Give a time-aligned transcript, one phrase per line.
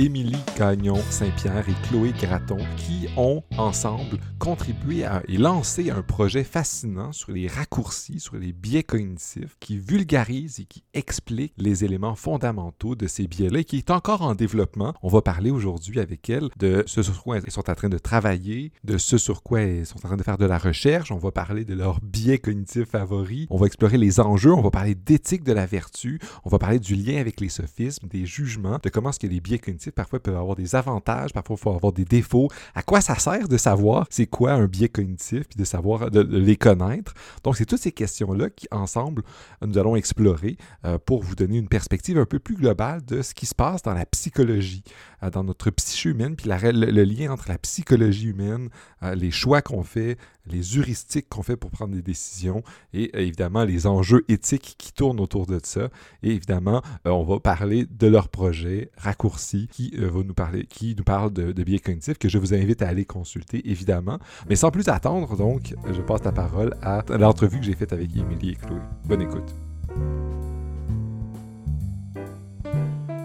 [0.00, 7.12] Émilie Gagnon-Saint-Pierre et Chloé Graton qui ont ensemble contribué à, et lancé un projet fascinant
[7.12, 12.94] sur les raccourcis, sur les biais cognitifs qui vulgarise et qui explique les éléments fondamentaux
[12.94, 14.94] de ces biais-là et qui est encore en développement.
[15.02, 17.98] On va parler aujourd'hui avec elles de ce sur quoi elles sont en train de
[17.98, 21.12] travailler, de ce sur quoi elles sont en train de faire de la recherche.
[21.12, 23.48] On va parler de leurs biais cognitifs favoris.
[23.50, 24.54] On va explorer les enjeux.
[24.54, 26.18] On va parler d'éthique de la vertu.
[26.46, 29.40] On va parler du lien avec les sophismes, des jugements, de comment est-ce que les
[29.40, 32.48] biais cognitifs parfois peuvent avoir des avantages, parfois il faut avoir des défauts.
[32.74, 36.20] À quoi ça sert de savoir c'est quoi un biais cognitif, puis de savoir, de,
[36.20, 37.14] les connaître?
[37.44, 39.22] Donc, c'est toutes ces questions-là qui, ensemble,
[39.64, 43.34] nous allons explorer euh, pour vous donner une perspective un peu plus globale de ce
[43.34, 44.82] qui se passe dans la psychologie,
[45.22, 48.68] euh, dans notre psyché humaine, puis le, lien entre la psychologie humaine,
[49.02, 50.16] euh, les choix qu'on fait,
[50.46, 55.20] les heuristiques qu'on fait pour prendre des décisions et évidemment les enjeux éthiques qui tournent
[55.20, 55.90] autour de ça.
[56.22, 61.32] Et évidemment, on va parler de leur projet raccourci va nous parler, qui nous parle
[61.32, 64.18] de, de biais cognitifs que je vous invite à aller consulter évidemment.
[64.48, 68.16] Mais sans plus attendre, donc, je passe la parole à l'entrevue que j'ai faite avec
[68.16, 68.80] Émilie et Chloé.
[69.04, 69.54] Bonne écoute.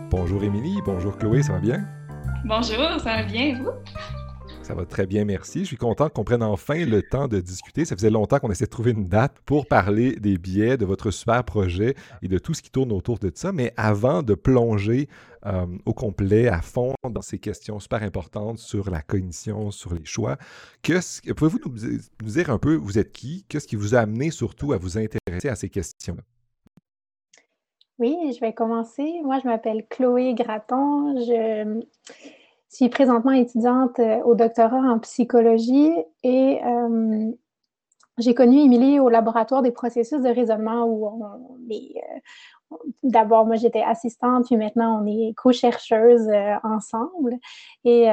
[0.09, 1.85] Bonjour Émilie, bonjour Chloé, ça va bien?
[2.45, 3.71] Bonjour, ça va bien, vous?
[4.65, 5.59] Ça va très bien, merci.
[5.59, 7.85] Je suis content qu'on prenne enfin le temps de discuter.
[7.85, 11.11] Ça faisait longtemps qu'on essayait de trouver une date pour parler des biais, de votre
[11.11, 13.51] super projet et de tout ce qui tourne autour de ça.
[13.51, 15.07] Mais avant de plonger
[15.45, 20.03] euh, au complet, à fond, dans ces questions super importantes sur la cognition, sur les
[20.03, 20.37] choix,
[20.81, 21.75] pouvez-vous nous,
[22.23, 23.45] nous dire un peu, vous êtes qui?
[23.47, 26.23] Qu'est-ce qui vous a amené surtout à vous intéresser à ces questions-là?
[27.99, 29.21] Oui, je vais commencer.
[29.23, 31.17] Moi, je m'appelle Chloé Graton.
[31.19, 31.83] Je
[32.71, 35.91] je suis présentement étudiante euh, au doctorat en psychologie
[36.23, 37.31] et euh,
[38.17, 41.95] j'ai connu Émilie au laboratoire des processus de raisonnement où on est.
[41.97, 46.27] Euh, d'abord, moi, j'étais assistante, puis maintenant, on est co-chercheuse
[46.63, 47.35] ensemble.
[47.83, 48.07] Et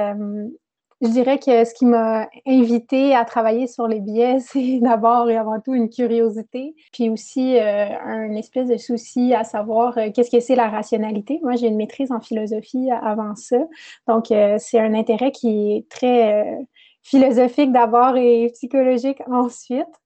[1.03, 5.36] je dirais que ce qui m'a invité à travailler sur les biais, c'est d'abord et
[5.36, 10.30] avant tout une curiosité, puis aussi euh, un espèce de souci à savoir euh, qu'est-ce
[10.30, 11.40] que c'est la rationalité.
[11.42, 13.58] Moi, j'ai une maîtrise en philosophie avant ça,
[14.07, 16.67] donc euh, c'est un intérêt qui est très
[17.02, 20.02] philosophique d'abord et psychologique ensuite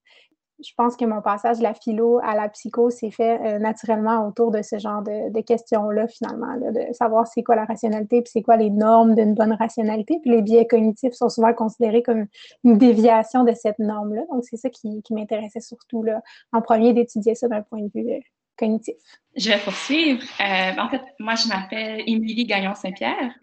[0.65, 4.27] je pense que mon passage de la philo à la psycho s'est fait euh, naturellement
[4.27, 8.43] autour de ce genre de, questions-là, finalement, de savoir c'est quoi la rationalité, puis c'est
[8.43, 10.19] quoi les normes d'une bonne rationalité.
[10.23, 12.27] Puis les biais cognitifs sont souvent considérés comme
[12.65, 14.23] une déviation de cette norme-là.
[14.33, 16.23] Donc, c'est ça qui, m'intéressait surtout, là,
[16.53, 18.19] en premier, d'étudier ça d'un point de vue euh,
[18.57, 18.97] cognitif.
[19.37, 20.23] Je vais poursuivre.
[20.41, 23.35] Euh, en fait, moi, je m'appelle Émilie Gagnon-Saint-Pierre.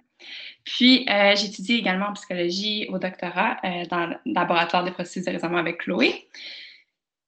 [0.64, 3.58] Puis, j'étudie également en psychologie au doctorat
[3.92, 6.30] dans le laboratoire de processus de raisonnement avec Chloé.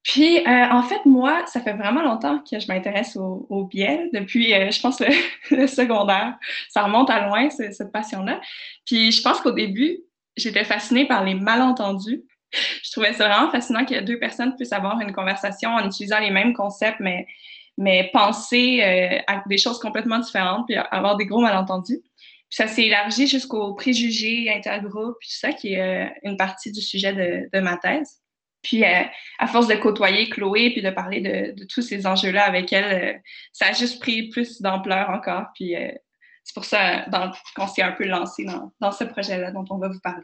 [0.05, 4.53] Puis, euh, en fait, moi, ça fait vraiment longtemps que je m'intéresse au, au, depuis,
[4.53, 4.99] euh, je pense,
[5.51, 6.37] le, secondaire.
[6.69, 8.39] Ça remonte à loin, cette passion-là.
[8.85, 9.97] Puis, je pense qu'au début,
[10.37, 12.23] j'étais fascinée par les malentendus.
[12.53, 16.29] Je trouvais ça vraiment fascinant que deux personnes puissent avoir une conversation en utilisant les
[16.29, 17.25] mêmes concepts, mais,
[17.79, 21.99] mais penser euh, à des choses complètement différentes, puis avoir des gros malentendus.
[21.99, 26.81] Puis ça s'est élargi jusqu'aux préjugés intergroupes, puis tout ça, qui est une partie du
[26.81, 28.21] sujet de, de ma thèse.
[28.65, 29.03] Puis, euh,
[29.37, 33.19] à force de côtoyer Chloé puis de parler de, tous ces enjeux-là avec elle, euh,
[33.53, 35.45] ça a juste pris plus d'ampleur encore.
[35.53, 35.91] Puis, euh,
[36.43, 37.05] c'est pour ça
[37.55, 38.43] qu'on s'est un peu lancé
[38.79, 40.23] dans, ce projet-là dont on va vous parler.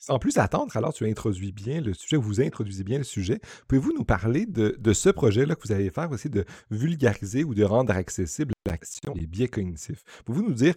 [0.00, 3.40] Sans plus attendre, alors tu introduis bien le sujet, vous introduisez bien le sujet.
[3.68, 6.10] Pouvez-vous nous parler de, ce projet-là que vous allez faire?
[6.10, 10.02] Aussi de vulgariser ou de rendre accessible l'action des biais cognitifs?
[10.24, 10.74] Pouvez-vous nous dire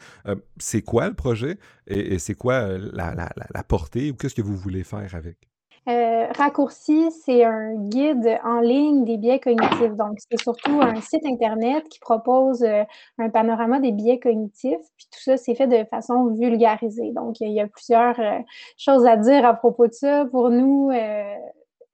[0.60, 5.16] c'est quoi le projet et, c'est quoi la portée ou qu'est-ce que vous voulez faire
[5.16, 5.49] avec?
[5.88, 9.96] Euh, raccourci, c'est un guide en ligne des biais cognitifs.
[9.96, 12.84] Donc, c'est surtout un site Internet qui propose euh,
[13.18, 14.86] un panorama des biais cognitifs.
[14.98, 17.12] Puis tout ça, c'est fait de façon vulgarisée.
[17.14, 18.40] Donc, il y a plusieurs euh,
[18.78, 20.26] choses à dire à propos de ça.
[20.26, 20.92] Pour nous,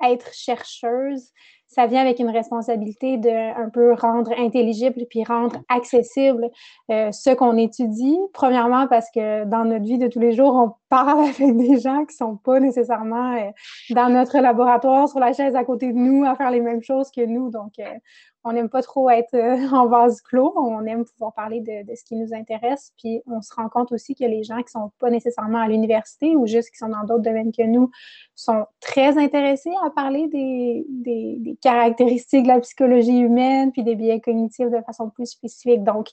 [0.04, 1.32] être chercheuse,
[1.76, 6.50] ça vient avec une responsabilité de un peu rendre intelligible puis rendre accessible
[6.90, 8.18] euh, ce qu'on étudie.
[8.32, 12.06] Premièrement, parce que dans notre vie de tous les jours, on parle avec des gens
[12.06, 13.52] qui sont pas nécessairement euh,
[13.90, 17.12] dans notre laboratoire, sur la chaise à côté de nous, à faire les mêmes choses
[17.12, 17.50] que nous.
[17.50, 17.84] Donc, euh,
[18.46, 20.54] on n'aime pas trop être euh, en vase clos.
[20.56, 22.94] On aime pouvoir parler de, ce qui nous intéresse.
[22.98, 25.68] Puis on se rend compte aussi que les gens qui ne sont pas nécessairement à
[25.68, 27.90] l'université ou juste qui sont dans d'autres domaines que nous
[28.36, 34.70] sont très intéressés à parler des, caractéristiques de la psychologie humaine puis des biais cognitifs
[34.70, 35.84] de façon plus spécifique.
[35.84, 36.10] Donc,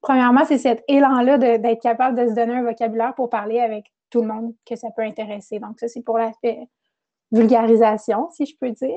[0.00, 4.22] premièrement, c'est cet élan-là d'être capable de se donner un vocabulaire pour parler avec tout
[4.22, 5.58] le monde que ça peut intéresser.
[5.58, 6.66] Donc, ça, c'est pour l'aspect
[7.30, 8.96] vulgarisation, si je peux dire.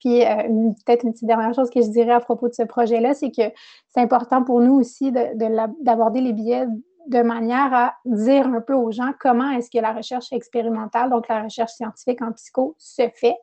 [0.00, 3.14] Puis euh, peut-être une petite dernière chose que je dirais à propos de ce projet-là,
[3.14, 3.52] c'est que
[3.88, 6.66] c'est important pour nous aussi d'aborder les billets
[7.08, 11.26] de manière à dire un peu aux gens comment est-ce que la recherche expérimentale, donc
[11.28, 13.36] la recherche scientifique en psycho, se fait,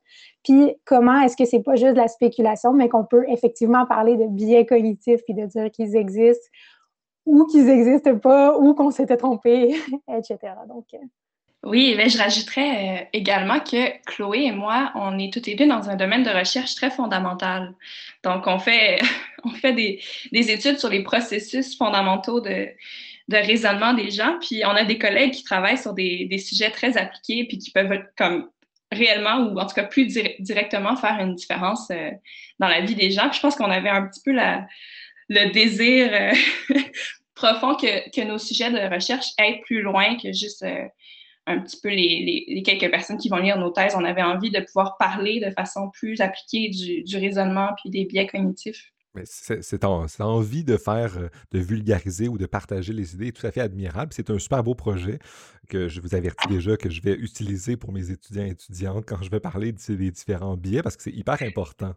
[0.44, 4.18] puis comment est-ce que c'est pas juste de la spéculation, mais qu'on peut effectivement parler
[4.18, 6.48] de biais cognitifs, puis de dire qu'ils existent,
[7.26, 9.76] ou qu'ils n'existent pas, ou qu'on s'était trompé,
[10.16, 10.38] etc.
[10.68, 10.98] Donc, euh,
[11.66, 15.68] oui, mais je rajouterais euh, également que Chloé et moi, on est toutes les deux
[15.68, 17.74] dans un domaine de recherche très fondamental.
[18.24, 19.00] Donc, on fait,
[19.44, 20.00] on fait des,
[20.32, 22.68] des études sur les processus fondamentaux de,
[23.32, 24.38] raisonnement des gens.
[24.40, 28.00] Puis on a des collègues qui travaillent sur des, sujets très appliqués puis qui peuvent
[28.16, 28.48] comme
[28.92, 30.06] réellement ou en tout cas plus
[30.40, 32.12] directement faire une différence euh,
[32.60, 33.28] dans la vie des gens.
[33.30, 36.76] Puis je pense qu'on avait un petit peu le désir euh,
[37.34, 40.64] profond que, que, nos sujets de recherche aillent plus loin que juste
[41.48, 43.96] un petit peu les, les, quelques personnes qui vont lire nos thèses.
[43.96, 48.06] On avait envie de pouvoir parler de façon plus appliquée du, du raisonnement puis des
[48.06, 48.92] biais cognitifs
[49.24, 53.62] c'est envie de faire, euh, de vulgariser ou de partager les idées tout à fait
[53.62, 54.12] admirable.
[54.14, 55.20] C'est un super beau projet
[55.70, 59.22] que je vous avertis déjà que je vais utiliser pour mes étudiants et étudiantes quand
[59.22, 61.94] je vais parler des différents biais parce que c'est hyper important.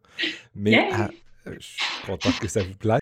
[0.55, 0.89] Mais
[1.59, 3.00] je suis content que ça vous plaise.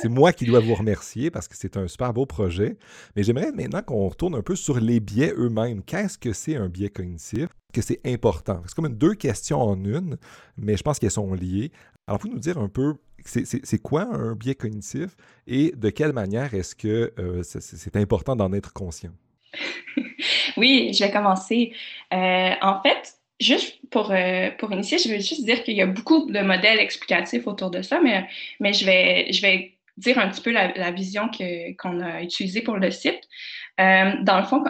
[0.00, 2.76] C'est moi qui dois vous remercier parce que c'est un super beau projet.
[3.16, 5.82] Mais j'aimerais maintenant qu'on retourne un peu sur les biais eux-mêmes.
[5.82, 7.48] Qu'est-ce que c'est un biais cognitif?
[7.72, 8.62] que c'est important?
[8.66, 10.18] C'est comme deux questions en une,
[10.56, 11.70] mais je pense qu'elles sont liées.
[12.06, 12.94] Alors, vous nous dire un peu
[13.24, 15.10] c'est quoi un biais cognitif
[15.46, 19.12] et de quelle manière est-ce que euh, c'est important d'en être conscient?
[20.56, 21.72] oui, je vais commencer.
[22.12, 25.86] Euh, en fait, juste pour, euh, pour initier, je veux juste dire qu'il y a
[25.86, 28.28] beaucoup de modèles explicatifs autour de ça, mais,
[28.60, 31.30] mais je, vais, je vais dire un petit peu la, vision
[31.78, 33.20] qu'on a utilisée pour le site.
[33.78, 34.62] dans le fond,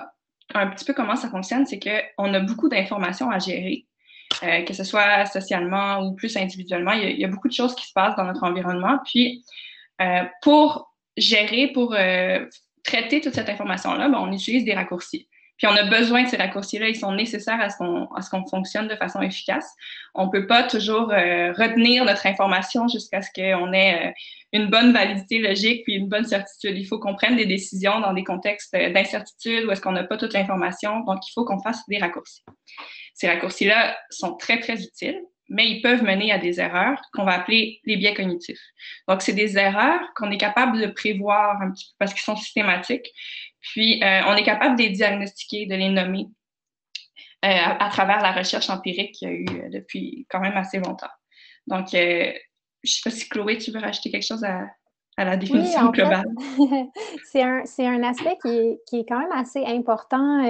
[0.55, 3.87] un petit peu comment ça fonctionne, c'est qu'on a beaucoup d'informations à gérer.
[4.45, 6.93] Euh, que ce soit socialement ou plus individuellement.
[6.93, 8.99] Il y, a, beaucoup de choses qui se passent dans notre environnement.
[9.05, 9.45] Puis,
[10.01, 12.47] euh, pour gérer, pour euh,
[12.85, 15.29] traiter toute cette information-là, ben, on utilise des raccourcis.
[15.61, 18.97] Puis on a besoin de ces raccourcis-là, ils sont nécessaires à ce qu'on fonctionne de
[18.97, 19.71] façon efficace.
[20.15, 24.15] On ne peut pas toujours retenir notre information jusqu'à ce qu'on ait
[24.55, 26.79] une bonne validité logique puis une bonne certitude.
[26.79, 30.17] Il faut qu'on prenne des décisions dans des contextes d'incertitude où est-ce qu'on n'a pas
[30.17, 31.01] toute l'information.
[31.01, 32.43] Donc, il faut qu'on fasse des raccourcis.
[33.13, 35.21] Ces raccourcis-là sont très, très utiles,
[35.51, 38.63] mais ils peuvent mener à des erreurs qu'on va appeler les biais cognitifs.
[39.09, 42.37] Donc, c'est des erreurs qu'on est capable de prévoir un petit peu parce qu'ils sont
[42.37, 43.13] systématiques.
[43.61, 46.29] Puis, euh, on est capable de les diagnostiquer, de les nommer
[47.45, 50.79] euh, à, travers la recherche empirique qu'il y a eu euh, depuis quand même assez
[50.79, 51.11] longtemps.
[51.67, 54.67] Donc, je ne sais pas si Chloé, tu veux rajouter quelque chose à,
[55.17, 56.27] à la définition globale.
[57.31, 60.43] c'est un, un, aspect qui est, qui est, quand même assez important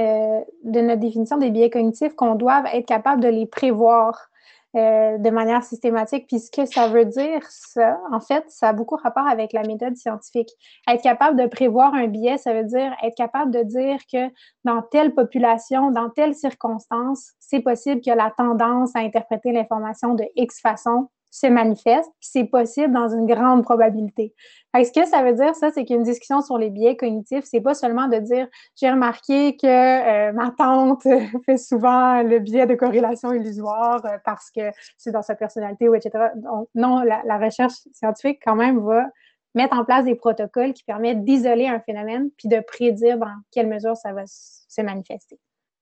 [0.65, 4.31] de notre définition des biais cognitifs, qu'on doit être capable de les prévoir.
[4.77, 6.29] Euh, de manière systématique.
[6.29, 9.65] Puis ce que ça veut dire, ça, en fait, ça a beaucoup rapport avec la
[9.65, 10.49] méthode scientifique.
[10.89, 14.33] Être capable de prévoir un biais, ça veut dire être capable de dire que
[14.63, 20.23] dans telle population, dans telle circonstance, c'est possible que la tendance à interpréter l'information de
[20.37, 24.35] X façon se manifeste, c'est possible dans une grande probabilité.
[24.75, 27.75] ce que ça veut dire, ça, c'est qu'une discussion sur les biais cognitifs, c'est pas
[27.75, 31.03] seulement de dire j'ai remarqué que euh, ma tante
[31.47, 35.95] fait souvent le biais de corrélation illusoire euh, parce que c'est dans sa personnalité ou
[35.95, 36.31] etc.
[36.75, 39.07] Non, la, la, recherche scientifique, quand même, va
[39.55, 43.69] mettre en place des protocoles qui permettent d'isoler un phénomène puis de prédire dans quelle
[43.69, 45.39] mesure ça va se manifester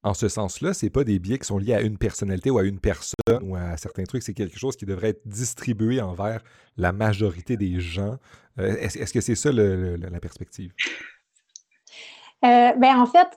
[0.08, 2.64] en ce sens-là, c'est pas des biais qui sont liés à une personnalité ou à
[2.64, 6.42] une personne ou à certains trucs, c'est quelque chose qui devrait être distribué envers
[6.76, 8.18] la majorité des gens.
[8.58, 10.72] Euh, est-ce, que c'est ça la perspective?
[12.44, 13.28] Euh, ben en fait,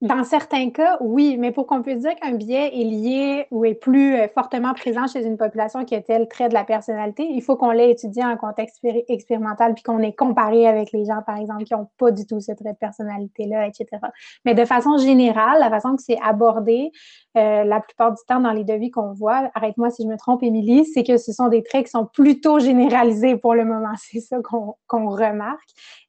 [0.00, 3.74] dans certains cas, oui, mais pour qu'on puisse dire qu'un biais est lié ou est
[3.74, 7.42] plus euh, fortement présent chez une population qui a tel trait de la personnalité, il
[7.42, 8.78] faut qu'on l'ait étudié en contexte
[9.08, 12.40] expérimental puis qu'on ait comparé avec les gens, par exemple, qui n'ont pas du tout
[12.40, 13.86] ce trait de personnalité-là, etc.
[14.44, 16.92] Mais de façon générale, la façon que c'est abordé,
[17.36, 20.44] euh, la plupart du temps dans les devis qu'on voit, arrête-moi si je me trompe,
[20.44, 23.94] Émilie, c'est que ce sont des traits qui sont plutôt généralisés pour le moment.
[23.98, 25.58] C'est ça qu'on remarque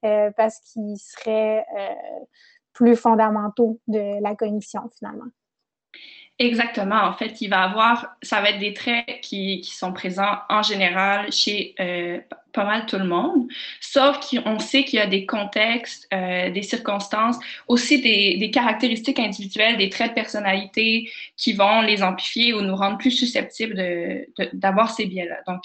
[0.06, 1.66] euh, parce qu'ils seraient
[2.74, 5.30] plus fondamentaux de la cognition finalement.
[6.40, 7.04] Exactement.
[7.04, 10.64] En fait, il va avoir, ça va être des traits qui, qui sont présents en
[10.64, 12.20] général chez euh,
[12.54, 13.50] pas mal tout le monde,
[13.82, 19.20] sauf qu'on sait qu'il y a des contextes, euh, des circonstances, aussi des, des, caractéristiques
[19.20, 23.76] individuelles, des traits de personnalité qui vont les amplifier ou nous rendre plus susceptibles
[24.54, 25.42] d'avoir de, ces biais-là.
[25.46, 25.62] Donc,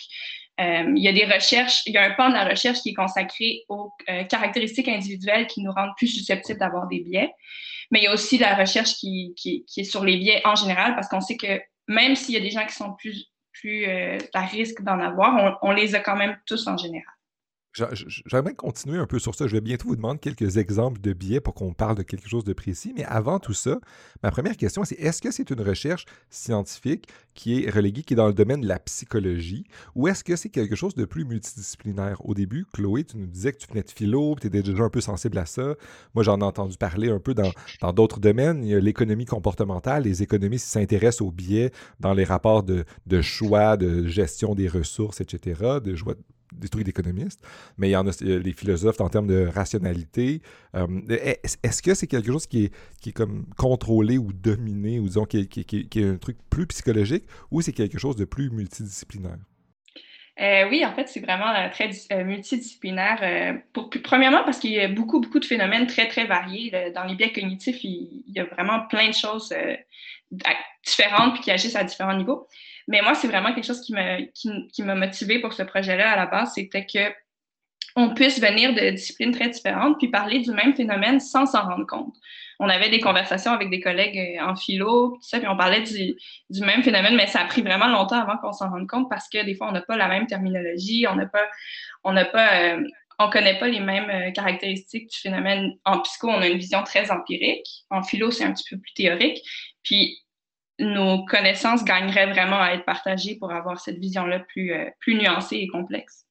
[0.59, 2.95] il y a des recherches, il y a un pan de la recherche qui est
[2.95, 7.33] consacré aux euh, caractéristiques individuelles qui nous rendent plus susceptibles d'avoir des biais.
[7.91, 9.35] Mais il y a aussi la recherche qui,
[9.77, 12.51] est sur les biais en général parce qu'on sait que même s'il y a des
[12.51, 13.27] gens qui sont plus,
[13.67, 17.14] euh, à risque d'en avoir, on, les a quand même tous en général.
[17.75, 19.49] J'aimerais continuer un peu sur ça.
[19.49, 22.45] Je vais bientôt vous demander quelques exemples de biais pour qu'on parle de quelque chose
[22.45, 22.93] de précis.
[22.97, 23.81] Mais avant tout ça,
[24.23, 28.17] ma première question, c'est est-ce que c'est une recherche scientifique qui est reléguée, qui est
[28.17, 29.65] dans le domaine de la psychologie,
[29.97, 32.25] ou est-ce que c'est quelque chose de plus multidisciplinaire?
[32.25, 34.91] Au début, Chloé, tu nous disais que tu venais de philo, tu étais déjà un
[34.91, 35.75] peu sensible à ça.
[36.15, 37.53] Moi, j'en ai entendu parler un peu dans
[37.93, 38.63] d'autres domaines.
[38.63, 40.05] Il y a l'économie comportementale.
[40.05, 45.21] Les économistes s'intéressent aux biais dans les rapports de, de choix, de gestion des ressources,
[45.21, 46.15] etc., de choix
[46.55, 47.41] des trucs d'économistes,
[47.79, 50.41] mais il y en a les philosophes en termes de rationalité.
[50.75, 50.87] Euh,
[51.63, 55.25] est-ce que c'est quelque chose qui est, qui est comme contrôlé ou dominé, ou disons
[55.25, 59.39] qui est, qui, un truc plus psychologique, ou c'est quelque chose de plus multidisciplinaire?
[60.41, 61.91] Euh, oui, en fait, c'est vraiment euh, très
[62.25, 63.61] multidisciplinaire.
[63.73, 66.73] pour, premièrement, parce qu'il y a beaucoup, beaucoup de phénomènes très, très variés.
[66.95, 69.55] Dans les biais cognitifs, il, y a vraiment plein de choses
[70.85, 72.49] différentes puis qui agissent à différents niveaux.
[72.89, 76.17] Mais moi, c'est vraiment quelque chose qui m'a qui, m'a motivé pour ce projet-là à
[76.17, 77.13] la base, c'était que
[77.97, 81.87] on puisse venir de disciplines très différentes puis parler du même phénomène sans s'en rendre
[81.87, 82.15] compte.
[82.59, 85.83] On avait des conversations avec des collègues euh, en philo, tout ça, puis on parlait
[85.83, 86.17] du,
[86.51, 89.29] du même phénomène, mais ça a pris vraiment longtemps avant qu'on s'en rende compte parce
[89.29, 91.47] que des fois, on n'a pas la même terminologie, on n'a pas,
[92.03, 92.83] on n'a pas, euh,
[93.19, 95.75] on connaît pas les mêmes euh, caractéristiques du phénomène.
[95.85, 97.67] En psycho, on a une vision très empirique.
[97.91, 99.41] En philo, c'est un petit peu plus théorique.
[99.83, 100.24] Puis
[100.79, 105.57] nos connaissances gagneraient vraiment à être partagées pour avoir cette vision-là plus, euh, plus nuancée
[105.57, 106.27] et complexe.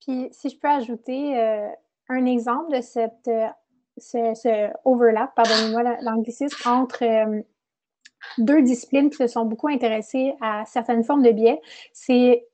[0.00, 1.68] Puis, si je peux ajouter euh,
[2.08, 3.48] un exemple de cette, euh,
[3.96, 7.04] ce, overlap, pardonnez-moi l'anglicisme, entre
[8.38, 11.60] deux disciplines qui se sont beaucoup intéressées à certaines formes de biais,
[11.92, 12.46] c'est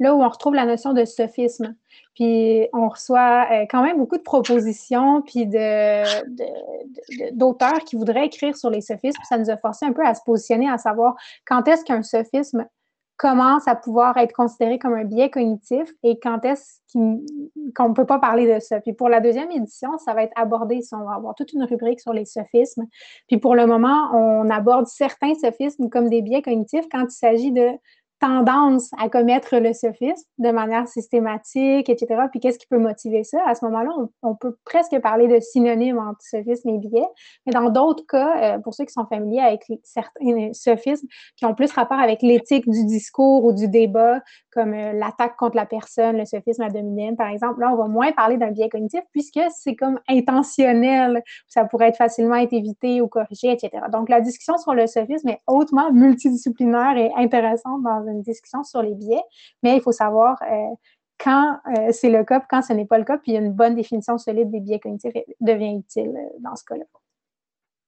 [0.00, 1.76] là où on retrouve la notion de sophisme.
[2.14, 6.24] Puis on reçoit euh, quand même beaucoup de propositions, puis d'auteurs
[7.78, 9.22] de, qui voudraient écrire sur les sophismes.
[9.28, 11.14] Ça nous a forcé un peu à se positionner, à savoir
[11.46, 12.66] quand est-ce qu'un sophisme
[13.20, 16.80] commence à pouvoir être considéré comme un biais cognitif et quand est-ce
[17.76, 18.80] qu'on ne peut pas parler de ça.
[18.80, 20.80] Puis pour la deuxième édition, ça va être abordé.
[20.92, 22.86] On va avoir toute une rubrique sur les sophismes.
[23.28, 27.52] Puis pour le moment, on aborde certains sophismes comme des biais cognitifs quand il s'agit
[27.52, 27.68] de
[28.20, 32.22] tendance à commettre le sophisme de manière systématique, etc.
[32.30, 33.38] Puis qu'est-ce qui peut motiver ça?
[33.46, 33.90] À ce moment-là,
[34.22, 37.08] on, peut presque parler de synonyme entre sophisme et biais.
[37.46, 41.54] Mais dans d'autres cas, euh, pour ceux qui sont familiers avec certains sophismes qui ont
[41.54, 44.20] plus rapport avec l'éthique du discours ou du débat,
[44.52, 47.88] comme euh, l'attaque contre la personne, le sophisme ad hominem, par exemple, là, on va
[47.88, 51.22] moins parler d'un biais cognitif puisque c'est comme intentionnel.
[51.48, 53.70] Ça pourrait être facilement être évité ou corrigé, etc.
[53.90, 58.82] Donc, la discussion sur le sophisme est hautement multidisciplinaire et intéressante dans une discussion sur
[58.82, 59.22] les biais,
[59.62, 60.74] mais il faut savoir euh,
[61.18, 64.18] quand euh, c'est le cas, quand ce n'est pas le cas, puis une bonne définition
[64.18, 66.84] solide des biais cognitifs devient utile euh, dans ce cas-là.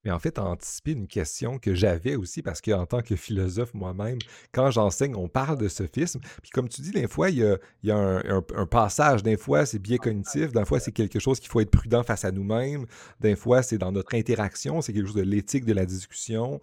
[0.04, 4.18] Mais en fait, anticiper une question que j'avais aussi, parce qu'en tant que philosophe moi-même,
[4.52, 6.20] quand j'enseigne, on parle de sophisme.
[6.42, 9.22] Puis comme tu dis, des fois, il y a, un, passage.
[9.22, 10.52] Des fois, c'est biais cognitif.
[10.52, 12.86] Des fois, c'est quelque chose qu'il faut être prudent face à nous-mêmes.
[13.20, 14.80] Des fois, c'est dans notre interaction.
[14.80, 16.60] C'est quelque chose de l'éthique de la discussion.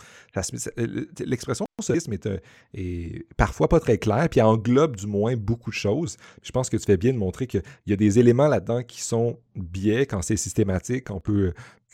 [1.19, 2.13] L'expression sophisme
[2.73, 6.17] est, parfois pas très claire, puis englobe du moins beaucoup de choses.
[6.41, 9.01] Je pense que tu fais bien de montrer qu'il y a des éléments là-dedans qui
[9.01, 11.09] sont biais quand c'est systématique.
[11.11, 11.53] On peut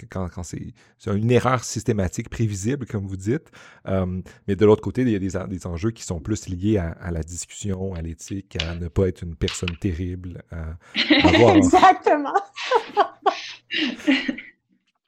[0.10, 0.74] quand, c'est
[1.08, 3.52] une erreur systématique, prévisible, comme vous dites.
[3.88, 6.78] Euh, mais de l'autre côté, il y a des, des, enjeux qui sont plus liés
[6.78, 10.44] à, la discussion, à l'éthique, à ne pas être une personne terrible.
[11.56, 12.34] Exactement.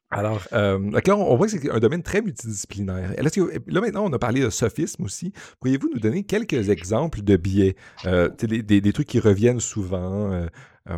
[0.09, 3.13] Alors, euh, là, on voit que c'est un domaine très multidisciplinaire.
[3.17, 5.33] Là, maintenant, on a parlé de sophisme aussi.
[5.59, 7.75] Pourriez-vous nous donner quelques exemples de biais,
[8.05, 10.47] euh, des, des, trucs qui reviennent souvent,
[10.89, 10.97] euh,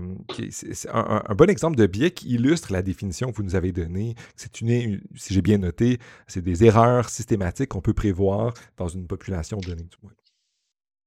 [0.51, 4.15] c'est un, bon exemple de biais qui illustre la définition que vous nous avez donnée.
[4.35, 9.07] C'est une, si j'ai bien noté, c'est des erreurs systématiques qu'on peut prévoir dans une
[9.07, 9.87] population donnée.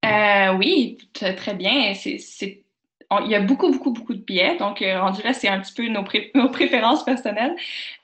[0.04, 1.92] Euh, oui, très bien.
[1.92, 4.56] il y a beaucoup, beaucoup, beaucoup de biais.
[4.56, 5.86] Donc, euh, rendu là, c'est un petit peu
[6.34, 7.54] nos, préférences personnelles.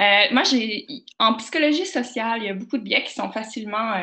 [0.00, 0.86] Euh, moi, j'ai
[1.18, 3.94] en psychologie sociale, il y a beaucoup de biais qui sont facilement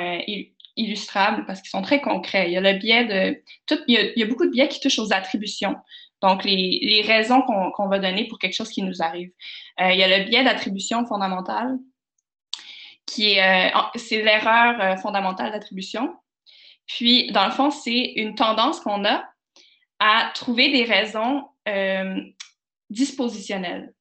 [0.77, 2.48] illustrables parce qu'ils sont très concrets.
[2.48, 3.41] Il y a le biais de.
[3.65, 5.75] Tout, il y a beaucoup de biais qui touchent aux attributions.
[6.22, 9.31] Donc, les, raisons qu'on va donner pour quelque chose qui nous arrive.
[9.79, 11.77] Euh, il y a le biais d'attribution fondamentale,
[13.05, 16.15] qui est, euh, c'est l'erreur euh, fondamentale d'attribution.
[16.88, 19.24] Puis, dans le fond, c'est une tendance qu'on a
[20.00, 21.48] à trouver des raisons
[22.91, 23.94] dispositionnelles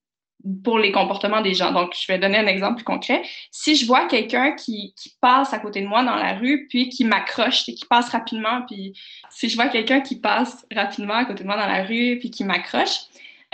[0.62, 1.72] pour les comportements des gens.
[1.72, 3.22] Donc, je vais donner un exemple concret.
[3.50, 7.04] Si je vois quelqu'un qui, passe à côté de moi dans la rue, puis qui
[7.04, 8.92] m'accroche qui passe rapidement, puis
[9.30, 12.30] si je vois quelqu'un qui passe rapidement à côté de moi dans la rue, puis
[12.30, 13.00] qui m'accroche,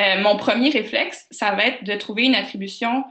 [0.00, 3.04] euh, mon premier réflexe, ça va être de trouver une attribution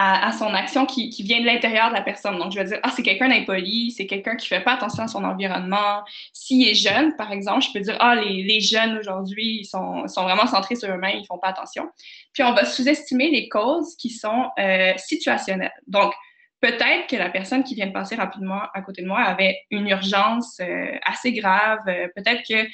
[0.00, 2.38] à, son action qui, vient de l'intérieur de la personne.
[2.38, 5.08] Donc, je vais dire, ah, c'est quelqu'un d'impoli, c'est quelqu'un qui fait pas attention à
[5.08, 6.04] son environnement.
[6.32, 10.06] S'il est jeune, par exemple, je peux dire, ah, les, les jeunes aujourd'hui, ils sont,
[10.06, 11.88] sont, vraiment centrés sur eux-mêmes, ils font pas attention.
[12.32, 15.74] Puis, on va sous-estimer les causes qui sont euh, situationnelles.
[15.88, 16.14] Donc,
[16.60, 19.88] peut-être que la personne qui vient de passer rapidement à côté de moi avait une
[19.88, 21.80] urgence euh, assez grave.
[21.88, 22.68] Euh, peut-être que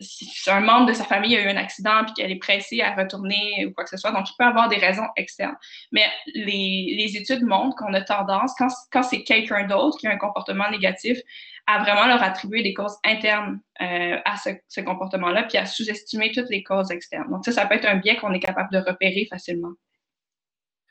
[0.00, 2.94] si un membre de sa famille a eu un accident puis qu'elle est pressée à
[2.94, 4.12] retourner ou quoi que ce soit.
[4.12, 5.56] Donc, il peut avoir des raisons externes.
[5.92, 10.10] Mais les, les études montrent qu'on a tendance, quand, quand c'est quelqu'un d'autre qui a
[10.10, 11.18] un comportement négatif,
[11.66, 16.32] à vraiment leur attribuer des causes internes euh, à ce, ce comportement-là, puis à sous-estimer
[16.32, 17.28] toutes les causes externes.
[17.30, 19.72] Donc, ça, ça peut être un biais qu'on est capable de repérer facilement.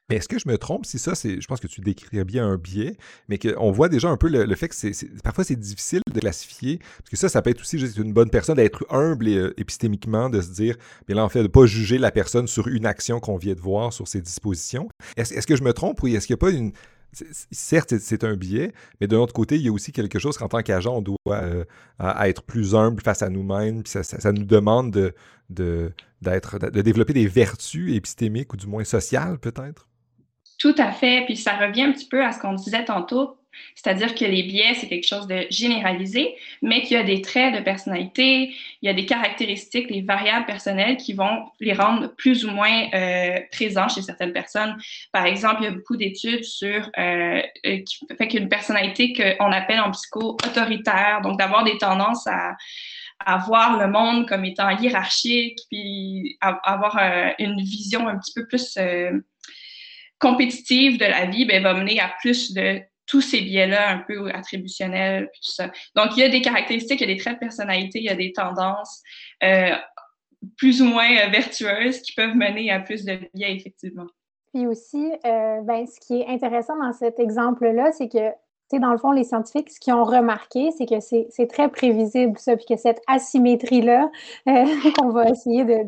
[0.09, 0.85] Mais est-ce que je me trompe?
[0.85, 2.95] Si ça, c'est, je pense que tu décrirais bien un biais,
[3.27, 6.77] mais qu'on voit déjà un peu le, fait que c'est, parfois c'est difficile de classifier,
[6.77, 10.29] parce que ça, ça peut être aussi juste une bonne personne d'être humble euh, épistémiquement,
[10.29, 12.85] de se dire, bien là, en fait, de ne pas juger la personne sur une
[12.85, 14.87] action qu'on vient de voir, sur ses dispositions.
[15.17, 16.71] Est-ce, que je me trompe ou est-ce qu'il n'y a pas une.
[17.51, 18.71] Certes, c'est un biais,
[19.01, 21.17] mais de l'autre côté, il y a aussi quelque chose qu'en tant qu'agent, on doit
[21.31, 21.65] euh,
[21.99, 25.13] être plus humble face à nous-mêmes, puis ça, nous demande de,
[25.49, 29.87] de, de développer des vertus épistémiques ou du moins sociales, peut-être?
[30.57, 31.23] Tout à fait.
[31.25, 33.37] Puis ça revient un petit peu à ce qu'on disait tantôt,
[33.75, 37.55] c'est-à-dire que les biais, c'est quelque chose de généralisé, mais qu'il y a des traits
[37.55, 42.45] de personnalité, il y a des caractéristiques, des variables personnelles qui vont les rendre plus
[42.45, 44.75] ou moins euh, présents chez certaines personnes.
[45.11, 47.77] Par exemple, il y a beaucoup d'études sur euh, euh
[48.17, 52.55] fait qu'une personnalité qu'on appelle en psycho autoritaire, donc d'avoir des tendances à
[53.25, 58.45] à voir le monde comme étant hiérarchique, puis avoir euh, une vision un petit peu
[58.45, 58.77] plus
[60.19, 64.29] compétitive de la vie ben, va mener à plus de tous ces biais-là un peu
[64.31, 65.71] attributionnels, tout ça.
[65.95, 68.09] Donc, il y a des caractéristiques, il y a des traits de personnalité, il y
[68.09, 69.01] a des tendances
[69.43, 69.71] euh,
[70.57, 74.07] plus ou moins euh, vertueuses qui peuvent mener à plus de biais, effectivement.
[74.53, 78.31] Puis aussi, euh, ben, ce qui est intéressant dans cet exemple-là, c'est que
[78.69, 82.37] sais, dans le fond, les scientifiques, ce qu'ils ont remarqué, c'est que c'est très prévisible,
[82.37, 84.09] ça, puis que cette asymétrie-là,
[84.97, 85.83] qu'on va essayer de,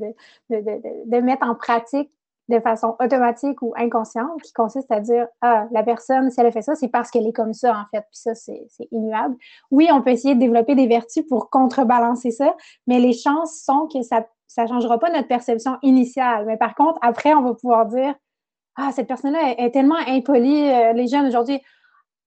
[0.50, 2.09] de, de, de, mettre en pratique,
[2.50, 6.52] de façon automatique ou inconsciente, qui consiste à dire Ah, la personne, si elle a
[6.52, 8.02] fait ça, c'est parce qu'elle est comme ça, en fait.
[8.02, 9.36] Puis ça, c'est immuable.
[9.71, 12.56] Oui, on peut essayer de développer des vertus pour contrebalancer ça,
[12.88, 14.26] mais les chances sont que ça
[14.58, 16.45] ne changera pas notre perception initiale.
[16.45, 18.15] Mais par contre, après, on va pouvoir dire
[18.76, 21.62] Ah, cette personne-là est, tellement impolie, euh, les jeunes aujourd'hui.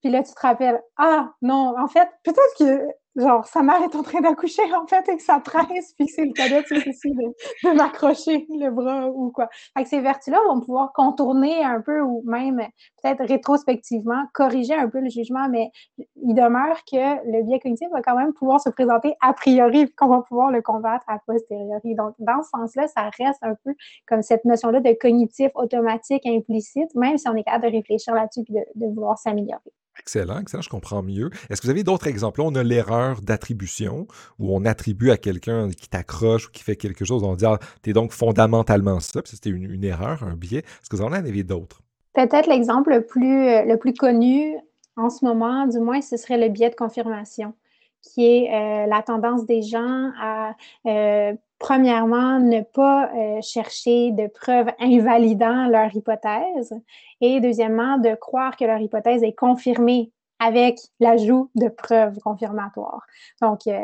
[0.01, 3.95] Puis là, tu te rappelles, ah non, en fait, peut-être que genre, sa mère est
[3.95, 7.69] en train d'accoucher, en fait, et que ça presse, puis c'est le cadet aussi de,
[7.69, 9.49] de m'accrocher le bras ou quoi.
[9.77, 12.57] Fait que ces vertus-là vont pouvoir contourner un peu ou même,
[13.01, 15.69] peut-être rétrospectivement, corriger un peu le jugement, mais
[16.15, 20.07] il demeure que le biais cognitif va quand même pouvoir se présenter a priori, qu'on
[20.07, 21.95] va pouvoir le combattre a posteriori.
[21.95, 23.73] Donc, dans ce sens-là, ça reste un peu
[24.07, 28.43] comme cette notion-là de cognitif automatique implicite, même si on est capable de réfléchir là-dessus
[28.49, 29.71] de, de vouloir s'améliorer.
[29.99, 31.29] Excellent, excellent, je comprends mieux.
[31.49, 32.41] Est-ce que vous avez d'autres exemples?
[32.41, 34.07] on a l'erreur d'attribution,
[34.39, 37.59] où on attribue à quelqu'un qui t'accroche ou qui fait quelque chose, on dit Ah,
[37.81, 40.59] t'es donc fondamentalement ça, puis c'était une, erreur, un biais.
[40.59, 41.81] Est-ce que vous en avez d'autres?
[42.13, 44.55] Peut-être l'exemple le plus, euh, le plus connu
[44.95, 47.53] en ce moment, du moins, ce serait le biais de confirmation,
[48.01, 54.27] qui est euh, la tendance des gens à euh, premièrement, ne pas euh, chercher de
[54.27, 56.73] preuves invalidant leur hypothèse
[57.21, 63.05] et deuxièmement, de croire que leur hypothèse est confirmée avec l'ajout de preuves confirmatoires.
[63.41, 63.79] Donc, euh,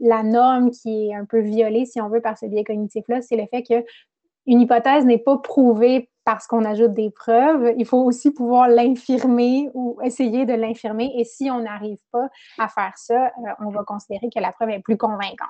[0.00, 3.36] la norme qui est un peu violée, si on veut, par ce biais cognitif-là, c'est
[3.36, 3.84] le fait que
[4.46, 7.74] une hypothèse n'est pas prouvée parce qu'on ajoute des preuves.
[7.76, 11.12] Il faut aussi pouvoir l'infirmer ou essayer de l'infirmer.
[11.16, 12.28] Et si on n'arrive pas
[12.58, 15.48] à faire ça, euh, on va considérer que la preuve est plus convaincante.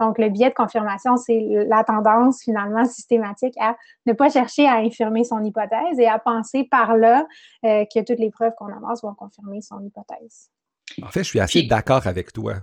[0.00, 4.76] Donc, le biais de confirmation, c'est la tendance finalement systématique à ne pas chercher à
[4.76, 7.26] infirmer son hypothèse et à penser par là
[7.64, 10.50] euh, que toutes les preuves qu'on amasse vont confirmer son hypothèse.
[11.02, 12.54] En fait, je suis assez d'accord avec toi.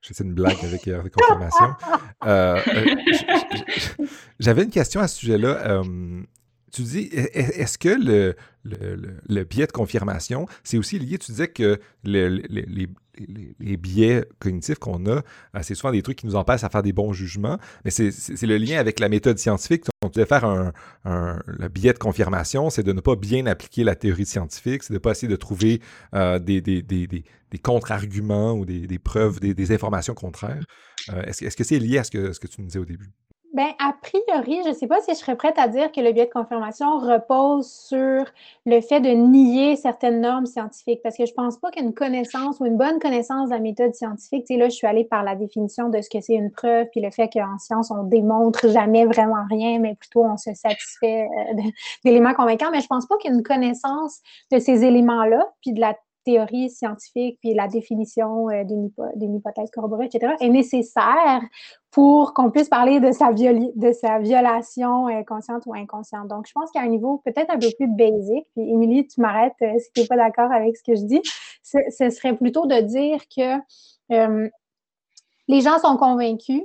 [0.00, 1.74] C'est une blague avec euh, confirmation.
[4.38, 5.82] J'avais une question à ce sujet-là.
[6.72, 8.34] tu dis, est-ce que
[8.64, 15.10] le, biais de confirmation, c'est aussi lié, tu disais que les, biais cognitifs qu'on a,
[15.10, 15.22] euh,
[15.62, 18.56] c'est souvent des trucs qui nous empêchent à faire des bons jugements, mais c'est le
[18.56, 19.84] lien avec la méthode scientifique.
[20.04, 20.72] On devait faire un,
[21.46, 24.98] le biais de confirmation, c'est de ne pas bien appliquer la théorie scientifique, c'est de
[24.98, 25.80] ne pas essayer de trouver
[26.14, 27.24] euh, des,
[27.62, 30.64] contre-arguments ou des, preuves, des, informations contraires.
[31.12, 33.10] Euh, est-ce que c'est lié à ce que, ce que tu nous disais au début?
[33.52, 36.12] Ben, a priori, je ne sais pas si je serais prête à dire que le
[36.12, 38.24] biais de confirmation repose sur
[38.64, 42.60] le fait de nier certaines normes scientifiques, parce que je ne pense pas qu'une connaissance
[42.60, 45.22] ou une bonne connaissance de la méthode scientifique, tu sais, là, je suis allée par
[45.22, 48.70] la définition de ce que c'est une preuve, puis le fait qu'en science, on démontre
[48.70, 51.62] jamais vraiment rien, mais plutôt on se satisfait euh,
[52.06, 55.94] d'éléments convaincants, mais je ne pense pas qu'une connaissance de ces éléments-là, puis de la
[56.24, 61.40] théorie scientifique, puis la définition euh, d'une hypothèse corroborée, etc., est nécessaire
[61.90, 66.28] pour qu'on puisse parler de sa, de sa violation euh, consciente ou inconsciente.
[66.28, 69.54] Donc, je pense qu'à un niveau peut-être un peu plus basique, puis Émilie, tu m'arrêtes
[69.62, 71.22] euh, si tu n'es pas d'accord avec ce que je dis,
[71.62, 73.60] ce serait plutôt de dire que
[75.48, 76.62] les gens sont convaincus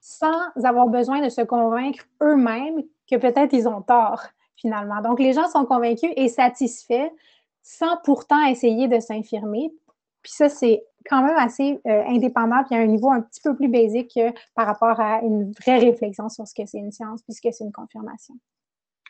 [0.00, 4.22] sans avoir besoin de se convaincre eux-mêmes que peut-être ils ont tort,
[4.56, 5.00] finalement.
[5.00, 7.10] Donc, les gens sont convaincus et satisfaits
[7.64, 9.72] sans pourtant essayer de s'infirmer.
[10.22, 13.56] Puis ça, c'est quand même assez euh, indépendant, puis à un niveau un petit peu
[13.56, 17.22] plus basique que par rapport à une vraie réflexion sur ce que c'est une science,
[17.22, 18.34] puisque c'est une confirmation.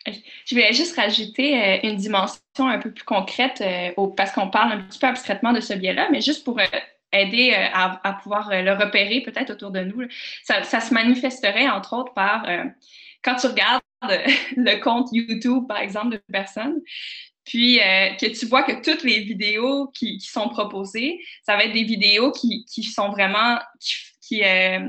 [0.07, 4.73] Je voulais juste rajouter euh, une dimension un peu plus concrète, euh, parce qu'on parle
[4.73, 6.59] un petit peu abstraitement de ce biais-là, mais juste pour
[7.13, 10.03] aider à, pouvoir le repérer peut-être autour de nous.
[10.43, 12.45] Ça, ça, se manifesterait entre autres par
[13.23, 13.83] quand tu regardes
[14.57, 16.81] le compte YouTube, par exemple, de personnes,
[17.45, 21.73] puis euh, que tu vois que toutes les vidéos qui, sont proposées, ça va être
[21.73, 23.59] des vidéos qui, sont vraiment,
[24.21, 24.89] qui, euh,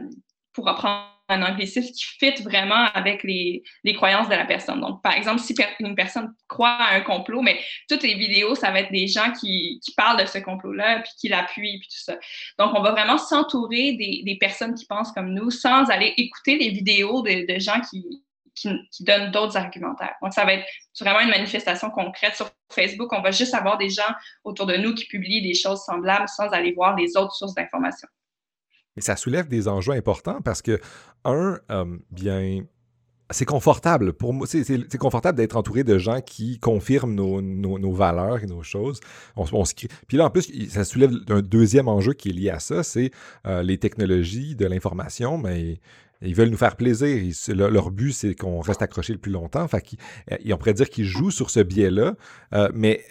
[0.53, 3.63] pour apprendre un anglicisme, qui fit vraiment avec les,
[3.95, 4.79] croyances de la personne.
[4.79, 8.69] Donc, par exemple, si une personne croit à un complot, mais toutes les vidéos, ça
[8.71, 12.15] va être des gens qui, parlent de ce complot-là, puis qui l'appuient, puis tout ça.
[12.59, 16.69] Donc, on va vraiment s'entourer des, personnes qui pensent comme nous sans aller écouter les
[16.69, 18.24] vidéos de gens qui,
[18.55, 18.69] qui,
[19.01, 20.15] donnent d'autres argumentaires.
[20.21, 20.65] Donc, ça va être
[20.99, 23.11] vraiment une manifestation concrète sur Facebook.
[23.11, 24.03] On va juste avoir des gens
[24.43, 28.07] autour de nous qui publient des choses semblables sans aller voir les autres sources d'informations.
[28.97, 30.79] Et ça soulève des enjeux importants parce que,
[31.25, 32.61] un, euh, bien,
[33.31, 34.47] c'est confortable pour moi.
[34.47, 38.99] C'est confortable d'être entouré de gens qui confirment nos, valeurs et nos choses.
[40.07, 43.11] Puis là, en plus, ça soulève un deuxième enjeu qui est lié à ça, c'est
[43.47, 45.79] euh, les technologies de l'information, mais
[46.21, 47.07] ils veulent nous faire plaisir.
[47.49, 49.67] leur but, c'est qu'on reste accroché le plus longtemps.
[49.67, 49.83] Fait
[50.51, 52.15] on pourrait dire qu'ils jouent sur ce biais-là.
[52.53, 53.03] Euh, mais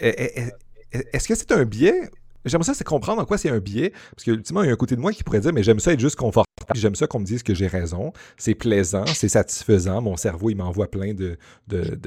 [1.12, 2.10] est-ce que c'est un biais?
[2.44, 3.92] J'aimerais ça, c'est comprendre en quoi c'est un biais.
[4.14, 5.92] Parce qu'ultimement, il y a un côté de moi qui pourrait dire, mais j'aime ça
[5.92, 6.44] être juste confortable.
[6.74, 8.12] J'aime ça qu'on me dise que j'ai raison.
[8.36, 10.02] C'est plaisant, c'est satisfaisant.
[10.02, 11.38] Mon cerveau, il m'envoie plein de,
[11.68, 11.98] de,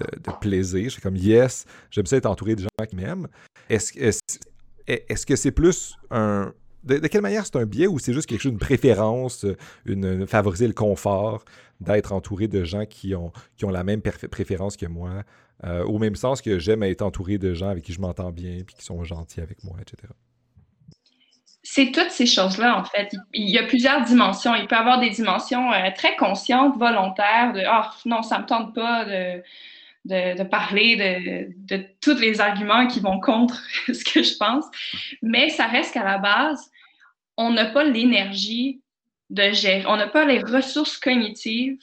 [0.41, 0.85] plaisir.
[0.85, 3.27] Je suis comme, yes, j'aime ça être entouré de gens qui m'aiment.
[3.69, 3.93] Est-ce
[4.87, 6.53] est, que c'est plus un,
[6.87, 9.45] de, quelle manière c'est un biais ou c'est juste quelque chose, une préférence,
[9.85, 11.43] une, favoriser le confort
[11.79, 15.23] d'être entouré de gens qui ont, qui ont la même préférence que moi,
[15.63, 18.63] euh, au même sens que j'aime être entouré de gens avec qui je m'entends bien
[18.65, 20.13] puis qui sont gentils avec moi, etc.
[21.63, 23.13] C'est toutes ces choses-là, en fait.
[23.33, 24.55] Il y a plusieurs dimensions.
[24.55, 28.43] Il peut y avoir des dimensions euh, très conscientes, volontaires, de Ah, non, ça ne
[28.43, 29.43] me tente pas de,
[30.05, 34.65] de, parler de, de, tous les arguments qui vont contre ce que je pense.
[35.21, 36.71] Mais ça reste qu'à la base,
[37.37, 38.81] on n'a pas l'énergie
[39.29, 41.79] de gérer, on n'a pas les ressources cognitives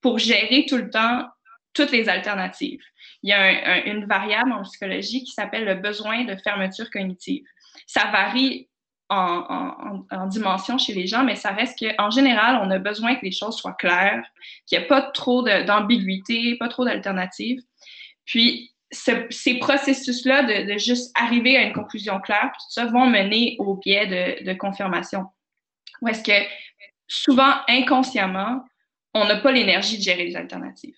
[0.00, 1.28] pour gérer tout le temps
[1.72, 2.82] toutes les alternatives.
[3.22, 7.44] Il y a une variable en psychologie qui s'appelle le besoin de fermeture cognitive.
[7.86, 8.68] Ça varie
[9.08, 13.32] en, dimension chez les gens, mais ça reste qu'en général, on a besoin que les
[13.32, 14.22] choses soient claires,
[14.66, 17.62] qu'il n'y ait pas trop d'ambiguïté, pas trop d'alternatives.
[18.24, 23.76] Puis, ces processus-là de, juste arriver à une conclusion claire, tout ça vont mener au
[23.76, 25.26] biais de, confirmation.
[26.00, 26.46] Ou est-ce que
[27.06, 28.64] souvent, inconsciemment,
[29.14, 30.96] on n'a pas l'énergie de gérer les alternatives.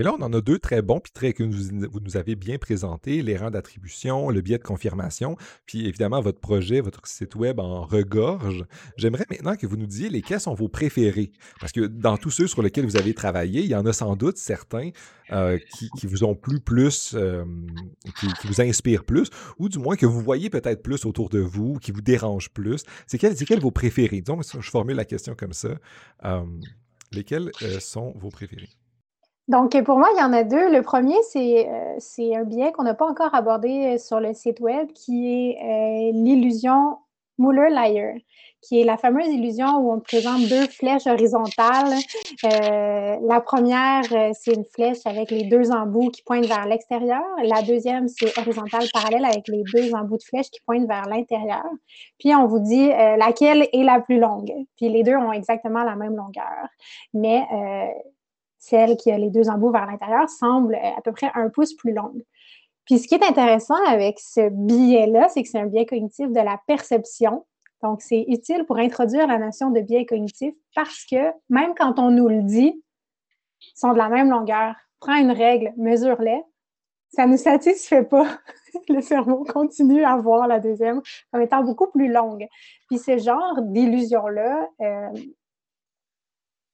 [0.00, 2.56] Mais là, on en a deux très bons, puis très que vous, nous avez bien
[2.56, 5.36] présentés, les rangs d'attribution, le biais de confirmation,
[5.66, 8.64] puis évidemment votre projet, votre site web en regorge.
[8.96, 11.32] J'aimerais maintenant que vous nous disiez lesquels sont vos préférés.
[11.60, 14.16] Parce que dans tous ceux sur lesquels vous avez travaillé, il y en a sans
[14.16, 14.88] doute certains
[15.32, 17.44] euh, qui, vous ont plu plus, euh,
[18.18, 21.74] qui, vous inspirent plus, ou du moins que vous voyez peut-être plus autour de vous,
[21.74, 22.84] qui vous dérangent plus.
[23.06, 24.22] C'est quels, quels vos préférés?
[24.22, 25.76] Disons, je formule la question comme ça.
[26.24, 26.42] Euh,
[27.12, 28.70] lesquels sont vos préférés?
[29.50, 30.70] Donc, pour moi, il y en a deux.
[30.70, 34.60] Le premier, c'est euh, un biais qu'on n'a pas encore abordé euh, sur le site
[34.60, 36.98] web, qui est euh, l'illusion
[37.38, 38.24] Muller-Lyer,
[38.62, 41.98] qui est la fameuse illusion où on présente deux flèches horizontales.
[42.44, 47.24] la première, c'est une flèche avec les deux embouts qui pointent vers l'extérieur.
[47.42, 51.64] La deuxième, c'est horizontale parallèle avec les deux embouts de flèche qui pointent vers l'intérieur.
[52.18, 54.52] Puis, on vous dit laquelle est la plus longue.
[54.76, 56.68] Puis, les deux ont exactement la même longueur.
[57.14, 57.42] Mais
[58.60, 61.92] celle qui a les deux embouts vers l'intérieur, semble à peu près un pouce plus
[61.92, 62.22] longue.
[62.84, 66.40] Puis ce qui est intéressant avec ce biais-là, c'est que c'est un biais cognitif de
[66.40, 67.46] la perception
[67.82, 72.10] Donc, c'est utile pour introduire la notion de biais cognitif parce que même quand on
[72.10, 72.82] nous le dit,
[73.60, 74.74] ils sont de la même longueur.
[75.00, 76.42] Prends une règle, mesure-les.
[77.12, 78.26] Ça ne nous satisfait pas.
[78.88, 81.00] le cerveau continue à voir la deuxième
[81.32, 82.46] comme étant beaucoup plus longue.
[82.88, 85.08] Puis ce genre d'illusion-là euh,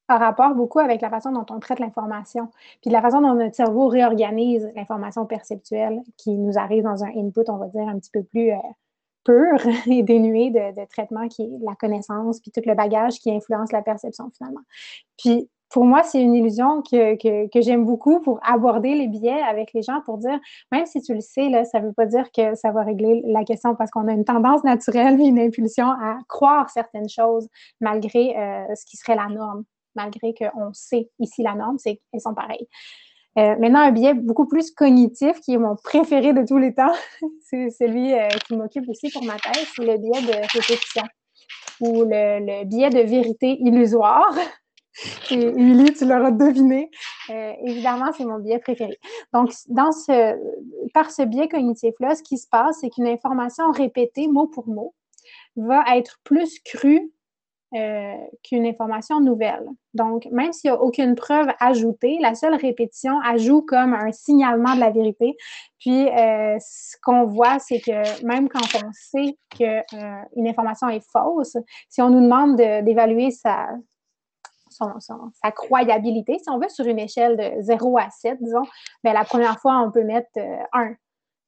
[0.08, 2.48] a rapport beaucoup avec la façon dont on traite l'information,
[2.80, 7.48] puis la façon dont notre cerveau réorganise l'information perceptuelle qui nous arrive dans un input,
[7.48, 8.56] on va dire, un petit peu plus euh,
[9.24, 13.72] pur et dénué de, traitement qui est la connaissance, puis tout le bagage qui influence
[13.72, 14.62] la perception finalement.
[15.18, 19.72] Puis pour moi, c'est une illusion que, que, j'aime beaucoup pour aborder les biais avec
[19.72, 20.38] les gens, pour dire,
[20.70, 23.22] même si tu le sais, là, ça ne veut pas dire que ça va régler
[23.26, 27.48] la question parce qu'on a une tendance naturelle, une impulsion à croire certaines choses
[27.80, 29.64] malgré euh, ce qui serait la norme,
[29.96, 32.68] malgré qu'on sait ici la norme, c'est qu'elles sont pareilles.
[33.38, 36.94] Euh, maintenant, un biais beaucoup plus cognitif, qui est mon préféré de tous les temps,
[37.42, 41.02] c'est celui euh, qui m'occupe aussi pour ma thèse, c'est le biais de répétition
[41.80, 44.34] ou le, biais de vérité illusoire.
[45.30, 46.90] Et Émilie, tu l'auras deviné.
[47.28, 48.98] Euh, évidemment, c'est mon biais préféré.
[49.34, 50.34] Donc, dans ce,
[50.94, 54.94] par ce biais cognitif-là, ce qui se passe, c'est qu'une information répétée mot pour mot
[55.56, 57.12] va être plus crue
[57.74, 59.66] euh, qu'une information nouvelle.
[59.92, 64.76] Donc, même s'il n'y a aucune preuve ajoutée, la seule répétition ajoute comme un signalement
[64.76, 65.36] de la vérité.
[65.80, 71.56] Puis, euh, ce qu'on voit, c'est que même quand on sait qu'une information est fausse,
[71.88, 73.68] si on nous demande d'évaluer sa,
[74.70, 78.62] sa croyabilité, si on veut, sur une échelle de 0 à 7, disons,
[79.02, 80.42] bien, la première fois, on peut mettre 1.
[80.82, 80.94] Euh,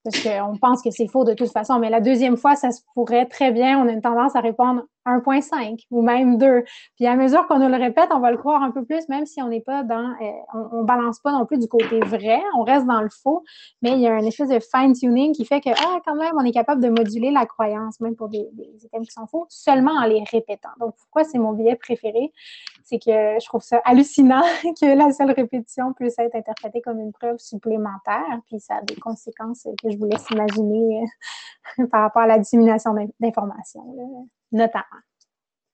[0.04, 1.78] parce qu'on pense que c'est faux de toute façon.
[1.78, 4.82] Mais la deuxième fois, ça se pourrait très bien, on a une tendance à répondre
[5.08, 6.64] 1.5 ou même 2.
[6.96, 9.26] Puis à mesure qu'on nous le répète, on va le croire un peu plus, même
[9.26, 10.30] si on n'est pas dans, euh,
[10.72, 13.42] on, ne balance pas non plus du côté vrai, on reste dans le faux,
[13.82, 16.44] mais il y a un espèce de fine-tuning qui fait que, ah, quand même, on
[16.44, 19.92] est capable de moduler la croyance, même pour des, des items qui sont faux, seulement
[19.92, 20.70] en les répétant.
[20.80, 22.32] Donc, pourquoi c'est mon billet préféré?
[22.84, 24.42] C'est que je trouve ça hallucinant
[24.80, 28.96] que la seule répétition puisse être interprétée comme une preuve supplémentaire, puis ça a des
[28.96, 31.04] conséquences que je vous laisse imaginer
[31.78, 35.04] euh, par rapport à la dissémination d'informations notamment.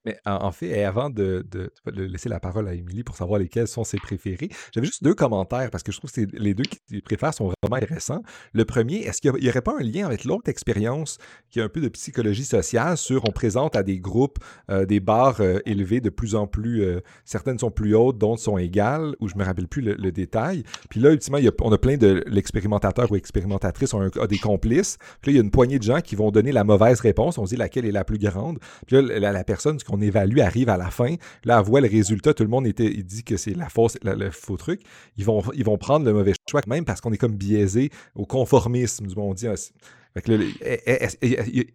[0.05, 1.47] Mais en, fait, avant de,
[1.87, 5.71] laisser la parole à Émilie pour savoir lesquels sont ses préférés, j'avais juste deux commentaires
[5.71, 8.23] parce que je trouve que les deux qui préfèrent sont vraiment intéressants.
[8.53, 11.19] Le premier, est-ce qu'il n'y aurait pas un lien avec l'autre expérience
[11.51, 14.39] qui est un peu de psychologie sociale sur on présente à des groupes
[14.71, 18.43] euh, des barres euh, élevées de plus en plus, euh, certaines sont plus hautes, d'autres
[18.43, 20.63] sont égales, ou je me rappelle plus le, détail.
[20.91, 24.97] Puis là, ultimement, on a plein de l'expérimentateur ou expérimentatrice ont a des complices.
[25.21, 27.39] Puis là, il y a une poignée de gens qui vont donner la mauvaise réponse.
[27.39, 28.59] On se dit laquelle est la plus grande.
[28.87, 31.15] Puis là, la, personne, on évalue arrive à la fin.
[31.45, 34.31] Là, elle voit le résultat, tout le monde était, dit que c'est la fausse, le
[34.31, 34.83] faux truc.
[35.17, 38.27] Ils vont, ils vont prendre le mauvais choix, même parce qu'on est comme biaisé au
[38.27, 39.07] conformisme.
[39.07, 39.47] Du on dit,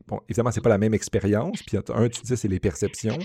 [0.08, 1.62] bon, évidemment, c'est pas la même expérience.
[1.64, 3.18] Puis un, tu disais, c'est les perceptions.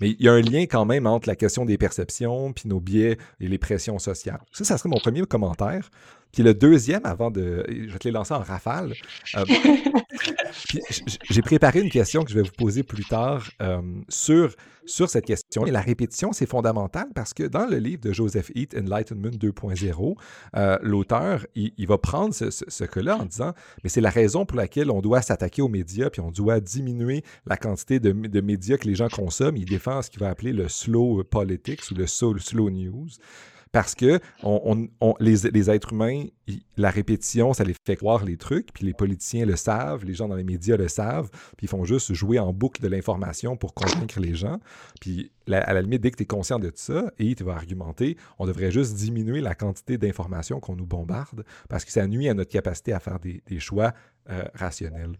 [0.00, 2.80] Mais il y a un lien quand même entre la question des perceptions, puis nos
[2.80, 4.40] biais et les pressions sociales.
[4.52, 5.90] Ça, ça serait mon premier commentaire.
[6.32, 7.62] Puis le deuxième, avant de.
[7.68, 8.94] Je vais te les lancer en rafale.
[9.36, 9.44] Euh,
[11.30, 14.54] j'ai préparé une question que je vais vous poser plus tard euh, sur,
[14.86, 15.66] sur cette question.
[15.66, 20.14] Et la répétition, c'est fondamental parce que dans le livre de Joseph Heath, Enlightenment 2.0,
[20.56, 23.52] euh, l'auteur, il, va prendre ce, ce, cas-là en disant
[23.84, 27.24] Mais c'est la raison pour laquelle on doit s'attaquer aux médias, puis on doit diminuer
[27.44, 29.58] la quantité de, de médias que les gens consomment.
[29.58, 33.08] Il défend ce qu'il va appeler le slow politics ou le slow news
[33.72, 34.20] parce que
[35.18, 36.26] les, êtres humains,
[36.76, 40.28] la répétition, ça les fait croire les trucs, puis les politiciens le savent, les gens
[40.28, 43.72] dans les médias le savent, puis ils font juste jouer en boucle de l'information pour
[43.72, 44.58] convaincre les gens.
[45.00, 48.18] Puis à la limite, dès que tu es conscient de ça, et tu vas argumenter,
[48.38, 52.34] on devrait juste diminuer la quantité d'informations qu'on nous bombarde, parce que ça nuit à
[52.34, 53.94] notre capacité à faire des, choix
[54.28, 55.16] euh, rationnels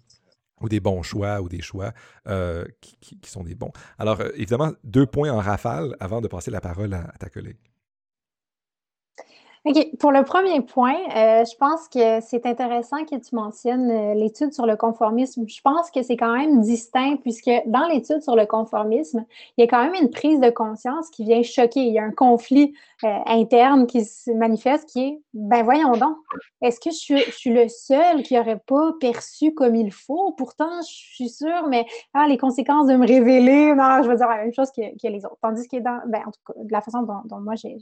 [0.60, 1.92] ou des bons choix ou des choix
[2.28, 3.72] euh, qui, sont des bons.
[3.98, 7.56] Alors, euh, évidemment, deux points en rafale avant de passer la parole à ta collègue.
[9.64, 9.96] OK.
[10.00, 14.52] Pour le premier point, euh, je pense que c'est intéressant que tu mentionnes euh, l'étude
[14.52, 15.44] sur le conformisme.
[15.46, 19.24] Je pense que c'est quand même distinct puisque dans l'étude sur le conformisme,
[19.56, 21.78] il y a quand même une prise de conscience qui vient choquer.
[21.78, 26.16] Il y a un conflit euh, interne qui se manifeste qui est, ben voyons donc,
[26.60, 30.32] est-ce que je suis, le seul qui n'aurait pas perçu comme il faut?
[30.32, 31.84] Pourtant, je suis sûre, mais
[32.14, 35.38] ah, les conséquences de me révéler, je veux dire la même chose que, les autres.
[35.42, 37.76] Tandis que dans, ben, en tout cas, de la façon dont, moi j'ai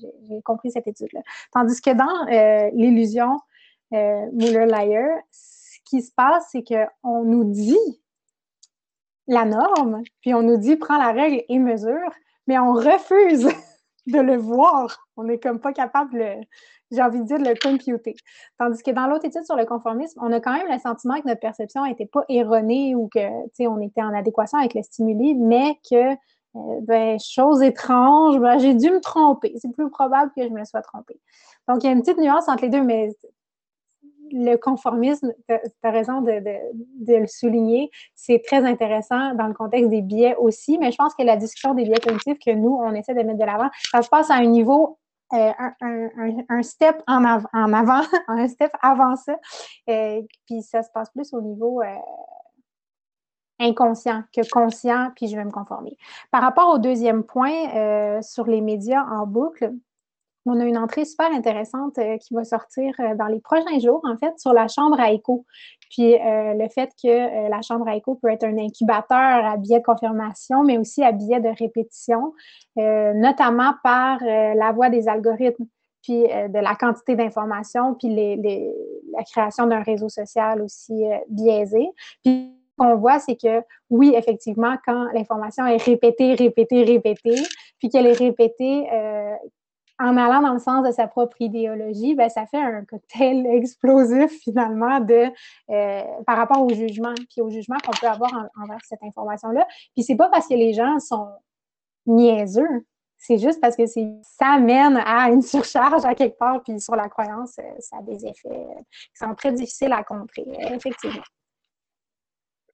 [0.45, 1.21] compris cette étude-là.
[1.53, 3.37] Tandis que dans euh, l'illusion
[3.93, 7.77] euh, Muller-Lyer, ce qui se passe, c'est qu'on nous dit
[9.27, 12.11] la norme, puis on nous dit prends la règle et mesure,
[12.47, 13.49] mais on refuse
[14.07, 16.25] de le voir on n'est comme pas capable,
[16.91, 18.15] j'ai envie de dire, de le computer.
[18.59, 21.29] Tandis que dans l'autre étude sur le conformisme, on a quand même le sentiment que
[21.29, 24.83] notre perception n'était pas erronée ou que, tu sais, on était en adéquation avec le
[24.83, 29.53] stimuli, mais que, euh, ben, chose étrange, ben, j'ai dû me tromper.
[29.59, 31.21] C'est plus probable que je me sois trompée.
[31.69, 33.11] Donc, il y a une petite nuance entre les deux, mais
[34.33, 36.33] le conformisme, tu as raison de,
[37.07, 41.23] le souligner, c'est très intéressant dans le contexte des biais aussi, mais je pense que
[41.23, 44.09] la discussion des biais cognitifs que nous, on essaie de mettre de l'avant, ça se
[44.09, 44.99] passe à un niveau,
[45.33, 49.37] euh, un, step en, avant, un step avant ça,
[49.89, 51.83] euh, puis ça se passe plus au niveau...
[51.83, 51.95] Euh,
[53.63, 55.95] inconscient que conscient, puis je vais me conformer.
[56.31, 59.75] Par rapport au deuxième point sur les médias en boucle,
[60.47, 64.01] on a une entrée super intéressante euh, qui va sortir euh, dans les prochains jours,
[64.05, 65.45] en fait, sur la chambre à écho.
[65.91, 69.81] Puis euh, le fait que la chambre à écho peut être un incubateur à biais
[69.81, 72.33] de confirmation, mais aussi à biais de répétition,
[72.77, 75.67] notamment par la voie des algorithmes,
[76.03, 81.89] puis de la quantité d'informations, puis la création d'un réseau social aussi biaisé.
[82.25, 87.43] Puis qu'on voit, c'est que oui, effectivement, quand l'information est répétée, répétée, répétée,
[87.81, 88.87] puis qu'elle est répétée
[90.01, 94.31] en allant dans le sens de sa propre idéologie, ben, ça fait un cocktail explosif
[94.43, 99.67] finalement euh, par rapport au jugement, puis au jugement qu'on peut avoir envers cette information-là.
[99.95, 101.29] Puis c'est pas parce que les gens sont
[102.07, 102.87] niaiseux,
[103.19, 103.85] c'est juste parce que
[104.23, 108.03] ça mène à une surcharge à quelque part, puis sur la croyance, euh, ça a
[108.03, 111.23] des effets qui sont très difficiles à contrer, effectivement.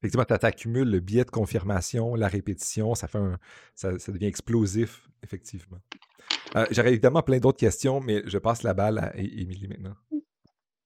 [0.07, 3.39] Effectivement, tu accumules le biais de confirmation, la répétition, ça fait un,
[3.75, 5.79] ça devient explosif, effectivement.
[6.55, 9.95] Euh, j'aurais évidemment plein d'autres questions, mais je passe la balle à Émilie maintenant.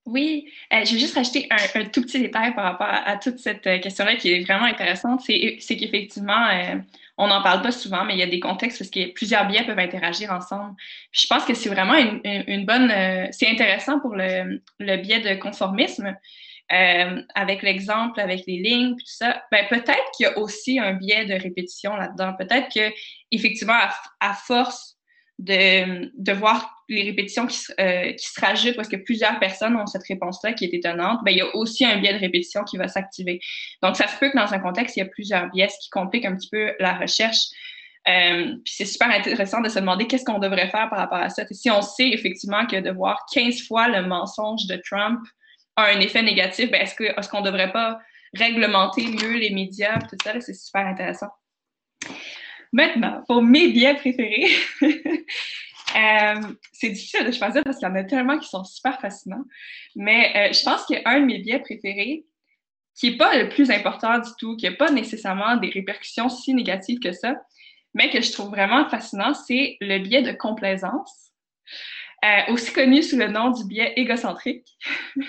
[0.07, 3.67] Oui, euh, je vais juste rajouter un, tout petit détail par rapport à, toute cette
[3.67, 5.21] euh, question-là qui est vraiment intéressante.
[5.21, 6.49] C'est qu'effectivement,
[7.19, 9.65] on n'en parle pas souvent, mais il y a des contextes parce que plusieurs biais
[9.65, 10.75] peuvent interagir ensemble.
[11.13, 12.91] je pense que c'est vraiment une, bonne.
[13.33, 16.17] c'est intéressant pour le, biais de conformisme.
[16.71, 21.27] Avec l'exemple, avec les lignes, tout ça, ben, peut-être qu'il y a aussi un biais
[21.27, 22.35] de répétition là-dedans.
[22.39, 22.93] Peut-être que
[23.33, 23.79] effectivement,
[24.21, 24.97] à force
[25.41, 30.07] de, voir les répétitions qui, euh, qui se rajoutent parce que plusieurs personnes ont cette
[30.07, 32.89] réponse-là qui est étonnante, ben, il y a aussi un biais de répétition qui va
[32.89, 33.41] s'activer.
[33.83, 35.91] Donc, ça se peut que dans un contexte, il y a plusieurs biais, ce qui
[35.91, 37.47] complique un petit peu la recherche.
[38.09, 41.29] Euh, puis c'est super intéressant de se demander qu'est-ce qu'on devrait faire par rapport à
[41.29, 41.45] ça.
[41.51, 45.21] si on sait effectivement que de voir 15 fois le mensonge de Trump
[45.83, 48.01] un effet négatif, ben est-ce qu'on ne devrait pas
[48.35, 49.99] réglementer mieux les médias?
[49.99, 51.29] Tout ça, c'est super intéressant.
[52.73, 54.47] Maintenant, pour mes biais préférés,
[54.83, 56.41] euh,
[56.73, 59.45] c'est difficile de choisir parce qu'il y en a tellement qui sont super fascinants.
[59.97, 62.25] Mais euh, je pense qu'un de mes biais préférés,
[62.95, 66.55] qui n'est pas le plus important du tout, qui n'a pas nécessairement des répercussions si
[66.55, 67.35] négatives que ça,
[67.95, 71.33] mais que je trouve vraiment fascinant, c'est le biais de complaisance,
[72.25, 74.67] euh, aussi connu sous le nom du biais égocentrique.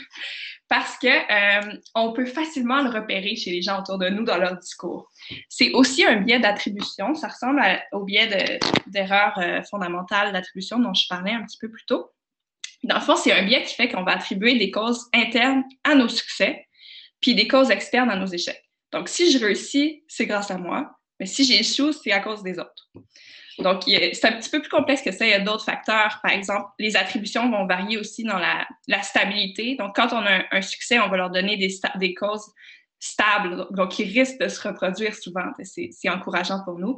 [0.72, 4.38] parce que euh, on peut facilement le repérer chez les gens autour de nous dans
[4.38, 5.12] leur discours.
[5.50, 7.14] C'est aussi un biais d'attribution.
[7.14, 11.84] Ça ressemble au biais d'erreur euh, fondamentale d'attribution dont je parlais un petit peu plus
[11.86, 12.10] tôt.
[12.84, 15.94] Dans le fond, c'est un biais qui fait qu'on va attribuer des causes internes à
[15.94, 16.66] nos succès,
[17.20, 18.64] puis des causes externes à nos échecs.
[18.94, 22.60] Donc, si je réussis, c'est grâce à moi, mais si j'échoue, c'est à cause des
[22.60, 22.90] autres.
[23.62, 25.26] Donc, c'est un petit peu plus complexe que ça.
[25.26, 26.20] Il y a d'autres facteurs.
[26.22, 28.68] Par exemple, les attributions vont varier aussi dans la,
[29.04, 29.76] stabilité.
[29.76, 32.52] Donc, quand on a un, succès, on va leur donner des, causes
[33.00, 35.46] stables, donc qui risquent de se reproduire souvent.
[35.64, 36.98] C'est encourageant pour nous.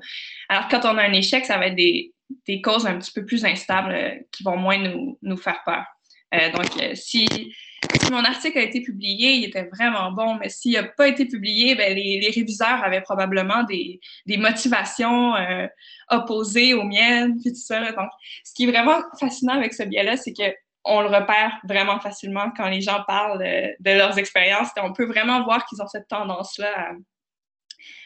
[0.50, 2.14] Alors, quand on a un échec, ça va être des,
[2.62, 5.86] causes un petit peu plus instables euh, qui vont moins nous, nous faire peur.
[6.34, 7.54] Euh, donc, euh, si
[8.02, 11.26] si mon article a été publié, il était vraiment bon, mais s'il n'a pas été
[11.26, 14.00] publié, ben, les, réviseurs avaient probablement des,
[14.38, 15.68] motivations euh,
[16.10, 17.92] opposées aux miennes, puis tout ça.
[17.92, 18.10] Donc,
[18.44, 22.68] ce qui est vraiment fascinant avec ce biais-là, c'est qu'on le repère vraiment facilement quand
[22.68, 24.70] les gens parlent de, leurs expériences.
[24.82, 26.94] On peut vraiment voir qu'ils ont cette tendance-là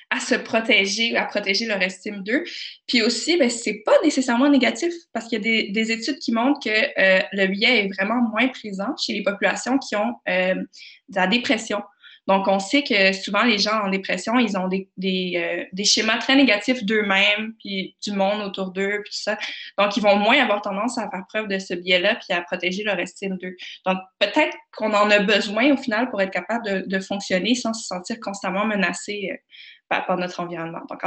[0.09, 2.43] à, se protéger, à protéger leur estime d'eux.
[2.87, 6.59] Puis aussi, ben, c'est pas nécessairement négatif parce qu'il y a des, études qui montrent
[6.59, 11.15] que euh, le biais est vraiment moins présent chez les populations qui ont euh, de
[11.15, 11.81] la dépression.
[12.27, 16.17] Donc, on sait que souvent, les gens en dépression, ils ont des, des, euh, schémas
[16.17, 19.37] très négatifs d'eux-mêmes, puis du monde autour d'eux, puis tout ça.
[19.77, 22.83] Donc, ils vont moins avoir tendance à faire preuve de ce biais-là, puis à protéger
[22.83, 23.55] leur estime d'eux.
[23.85, 27.87] Donc, peut-être qu'on en a besoin au final pour être capable de fonctionner sans se
[27.87, 29.39] sentir constamment menacé
[29.89, 30.81] par, notre environnement.
[30.89, 31.01] Donc,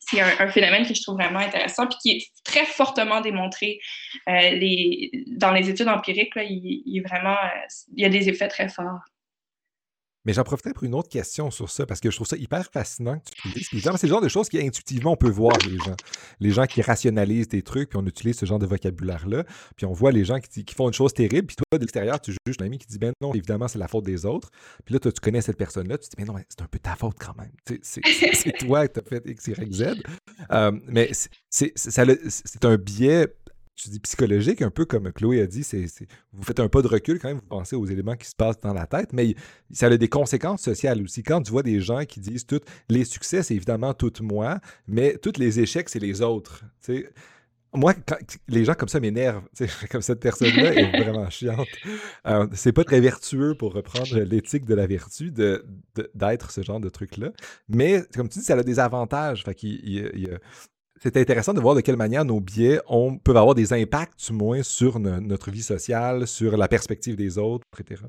[0.00, 3.80] c'est un, phénomène que je trouve vraiment intéressant puis qui est très fortement démontré
[4.28, 6.34] euh, les, dans les études empiriques.
[6.34, 7.66] Là, il, vraiment, euh,
[7.96, 9.00] il y a des effets très forts.
[10.24, 12.64] Mais j'en profiterai pour une autre question sur ça, parce que je trouve ça hyper
[12.70, 13.68] fascinant que tu utilises.
[13.96, 15.96] c'est le genre de choses qui intuitivement on peut voir les gens.
[16.40, 19.44] Les gens qui rationalisent des trucs, puis on utilise ce genre de vocabulaire-là.
[19.76, 22.32] Puis on voit les gens qui, font une chose terrible, puis toi, de l'extérieur, tu
[22.46, 24.50] juges un ami qui dit Ben non, évidemment, c'est la faute des autres.
[24.84, 26.78] Puis là, toi, tu connais cette personne-là, tu te dis Ben non, c'est un peu
[26.78, 27.52] ta faute quand même.
[27.82, 28.00] C'est
[28.60, 30.02] toi qui as fait X, Y, Z.
[30.50, 31.10] Euh, mais
[31.50, 33.28] c'est un biais
[33.82, 35.86] tu dis psychologique, un peu comme Chloé a dit, c'est,
[36.32, 38.60] vous faites un pas de recul quand même, vous pensez aux éléments qui se passent
[38.60, 39.34] dans la tête, mais
[39.72, 41.22] ça a des conséquences sociales aussi.
[41.22, 45.18] Quand tu vois des gens qui disent tout, les succès, c'est évidemment tout moi, mais
[45.18, 46.64] tous les échecs, c'est les autres.
[47.74, 47.94] Moi,
[48.48, 49.44] les gens comme ça m'énervent.
[49.90, 51.66] Comme cette personne-là est vraiment chiante.
[52.26, 55.64] Euh, c'est pas très vertueux pour reprendre l'éthique de la vertu de,
[56.14, 57.30] d'être ce genre de truc-là.
[57.70, 59.42] Mais comme tu dis, ça a des avantages.
[59.44, 60.38] Fait il,
[61.02, 62.80] c'est intéressant de voir de quelle manière nos biais
[63.24, 67.66] peuvent avoir des impacts, du moins, sur notre vie sociale, sur la perspective des autres,
[67.80, 68.02] etc.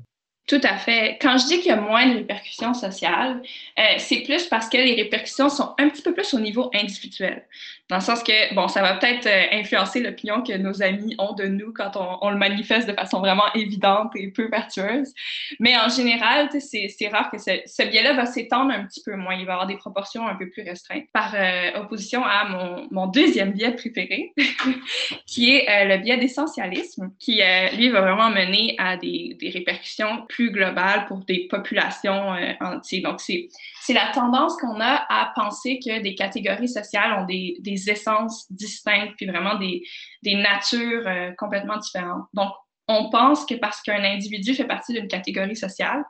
[0.46, 1.16] Tout à fait.
[1.22, 3.40] Quand je dis qu'il y a moins de répercussions sociales,
[3.78, 7.46] euh, c'est plus parce que les répercussions sont un petit peu plus au niveau individuel.
[7.88, 11.32] Dans le sens que, bon, ça va peut-être euh, influencer l'opinion que nos amis ont
[11.32, 15.14] de nous quand on, le manifeste de façon vraiment évidente et peu vertueuse.
[15.60, 19.36] Mais en général, c'est rare que ce, biais-là va s'étendre un petit peu moins.
[19.36, 21.04] Il va avoir des proportions un peu plus restreintes.
[21.14, 22.48] Par euh, opposition à
[22.90, 24.34] mon, deuxième biais préféré,
[25.26, 27.40] qui est le biais d'essentialisme, qui,
[27.76, 33.02] lui, va vraiment mener à des, des, répercussions plus globales pour des populations entières.
[33.02, 33.48] Donc, c'est
[33.92, 39.14] la tendance qu'on a à penser que des catégories sociales ont des, des essences distinctes,
[39.16, 39.82] puis vraiment des,
[40.22, 42.24] des natures euh, complètement différentes.
[42.32, 42.50] Donc,
[42.88, 46.02] on pense que parce qu'un individu fait partie d'une catégorie sociale,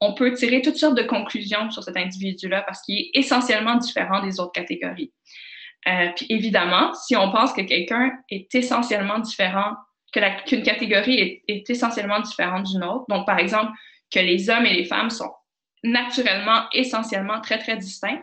[0.00, 4.22] on peut tirer toutes sortes de conclusions sur cet individu-là parce qu'il est essentiellement différent
[4.22, 5.12] des autres catégories.
[5.88, 9.72] Euh, puis évidemment, si on pense que quelqu'un est essentiellement différent,
[10.46, 13.72] qu'une catégorie est, essentiellement différente d'une autre, donc par exemple
[14.12, 15.32] que les hommes et les femmes sont
[15.82, 18.22] naturellement, essentiellement très, très distincts,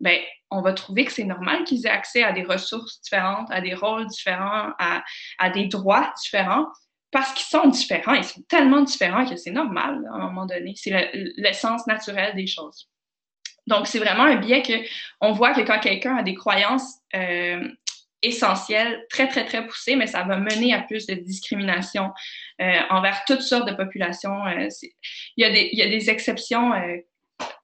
[0.00, 0.18] ben,
[0.50, 3.74] on va trouver que c'est normal qu'ils aient accès à des ressources différentes, à des
[3.74, 6.66] rôles différents, à, des droits différents,
[7.10, 8.14] parce qu'ils sont différents.
[8.14, 10.74] Ils sont tellement différents que c'est normal à un moment donné.
[10.76, 12.88] C'est l'essence naturelle des choses.
[13.66, 14.72] Donc, c'est vraiment un biais que
[15.20, 17.68] on voit que quand quelqu'un a des croyances euh,
[18.22, 22.10] essentiel, très, très, très poussé, mais ça va mener à plus de discrimination
[22.60, 24.46] euh, envers toutes sortes de populations.
[24.46, 24.68] Euh,
[25.36, 26.96] il, y a des, il, y a des, exceptions euh,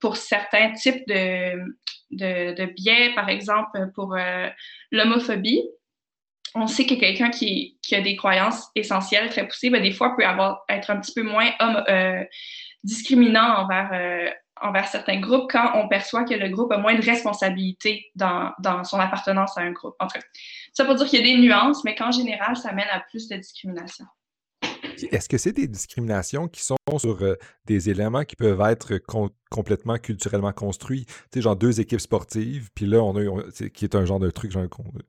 [0.01, 1.57] pour certains types de,
[2.11, 4.17] de, de, biais, par exemple pour
[4.93, 5.63] l'homophobie.
[6.55, 10.15] On sait que quelqu'un qui, qui, a des croyances essentielles très poussées, ben, des fois
[10.17, 11.51] peut avoir, être un petit peu moins
[12.85, 18.11] discriminant envers envers certains groupes quand on perçoit que le groupe a moins de responsabilité
[18.15, 19.97] dans, dans son appartenance à un groupe.
[19.99, 20.09] En
[20.73, 23.29] ça pour dire qu'il y a des nuances, mais qu'en général, ça mène à plus
[23.29, 24.07] de discrimination.
[25.11, 27.35] Est-ce que c'est des discriminations qui sont sur euh,
[27.67, 29.01] des éléments qui peuvent être
[29.51, 31.05] complètement culturellement construits?
[31.07, 33.43] Tu sais, genre deux équipes sportives, puis là, on a,
[33.73, 34.67] qui est un genre de truc, genre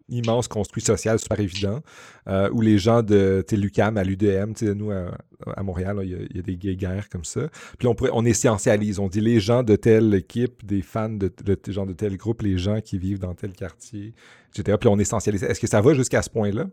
[0.10, 1.82] immense construit social super évident,
[2.28, 6.40] euh, où les gens de l'UCAM à l'UDM, tu sais, nous à, Montréal, il y,
[6.40, 7.50] a des guerres comme ça.
[7.78, 11.32] Puis on, pourrait, on essentialise, on dit les gens de telle équipe, des fans de,
[11.44, 14.14] de, de, genre de tel groupe, les gens qui vivent dans tel quartier,
[14.54, 14.78] etc.
[14.80, 15.44] Puis on essentialise.
[15.44, 16.68] Est-ce que ça va jusqu'à ce point-là?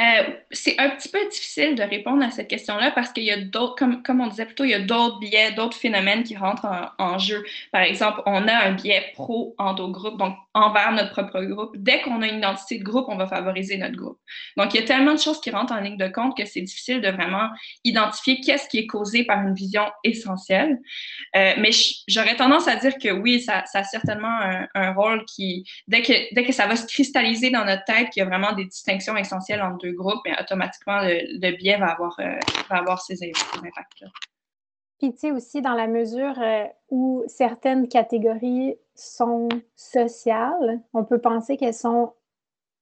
[0.00, 0.22] Euh,
[0.52, 3.76] c'est un petit peu difficile de répondre à cette question-là parce qu'il y a d'autres,
[3.76, 6.66] comme, comme on disait plutôt, il y a d'autres biais, d'autres phénomènes qui rentrent
[6.98, 7.44] en, jeu.
[7.70, 11.76] Par exemple, on a un biais pro-endogroupe, donc envers notre propre groupe.
[11.76, 14.18] Dès qu'on a une identité de groupe, on va favoriser notre groupe.
[14.56, 16.62] Donc, il y a tellement de choses qui rentrent en ligne de compte que c'est
[16.62, 17.48] difficile de vraiment
[17.84, 20.78] identifier qu'est-ce qui est causé par une vision essentielle.
[21.36, 21.70] Euh, mais
[22.08, 26.44] j'aurais tendance à dire que oui, ça, a certainement un, rôle qui, dès que, dès
[26.44, 29.62] que ça va se cristalliser dans notre tête, qu'il y a vraiment des distinctions essentielles
[29.62, 32.38] entre deux groupes, automatiquement, le, biais va avoir, euh,
[32.68, 34.08] va avoir ces, impacts-là.
[34.98, 41.20] Puis, tu sais, aussi, dans la mesure euh, où certaines catégories sont sociales, on peut
[41.20, 42.12] penser qu'elles sont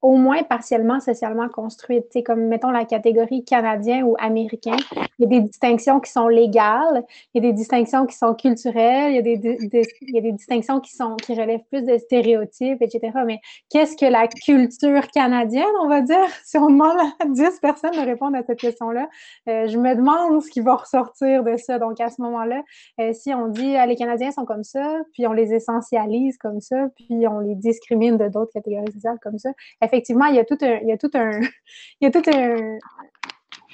[0.00, 2.06] au moins partiellement socialement construite.
[2.10, 4.76] C'est comme, mettons, la catégorie canadien ou américain.
[5.18, 8.34] Il y a des distinctions qui sont légales, il y a des distinctions qui sont
[8.34, 9.58] culturelles, il y a des,
[10.02, 13.10] il y a des distinctions qui, sont, qui relèvent plus de stéréotypes, etc.
[13.26, 13.40] Mais
[13.70, 16.16] qu'est-ce que la culture canadienne, on va dire?
[16.44, 19.08] Si on demande à 10 personnes de répondre à cette question-là,
[19.48, 21.78] euh, je me demande ce qui va ressortir de ça.
[21.78, 22.62] Donc, à ce moment-là,
[23.00, 26.60] euh, si on dit ah, les Canadiens sont comme ça, puis on les essentialise comme
[26.60, 29.50] ça, puis on les discrimine de d'autres catégories sociales comme ça,
[29.88, 31.40] effectivement, il y a tout un, il y a tout un,
[32.00, 32.78] il y a tout un,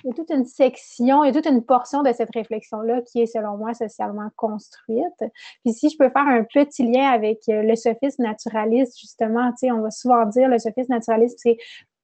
[0.05, 3.01] il y a toute une section, il y a toute une portion de cette réflexion-là
[3.03, 5.25] qui est, selon moi, socialement construite.
[5.65, 9.67] Puis si je peux faire un petit lien avec euh, le sophisme naturaliste, justement, tu
[9.67, 11.57] sais, on va souvent dire le sophisme naturaliste, c'est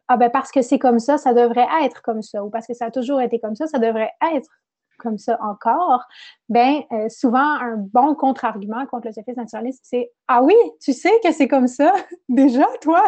[0.08, 2.74] ah ben parce que c'est comme ça, ça devrait être comme ça, ou parce que
[2.74, 4.48] ça a toujours été comme ça, ça devrait être
[5.00, 6.04] comme ça encore,
[6.48, 11.12] ben euh, souvent un bon contre-argument contre le sophisme naturaliste, c'est ah oui, tu sais
[11.24, 11.92] que c'est comme ça
[12.28, 13.02] déjà toi,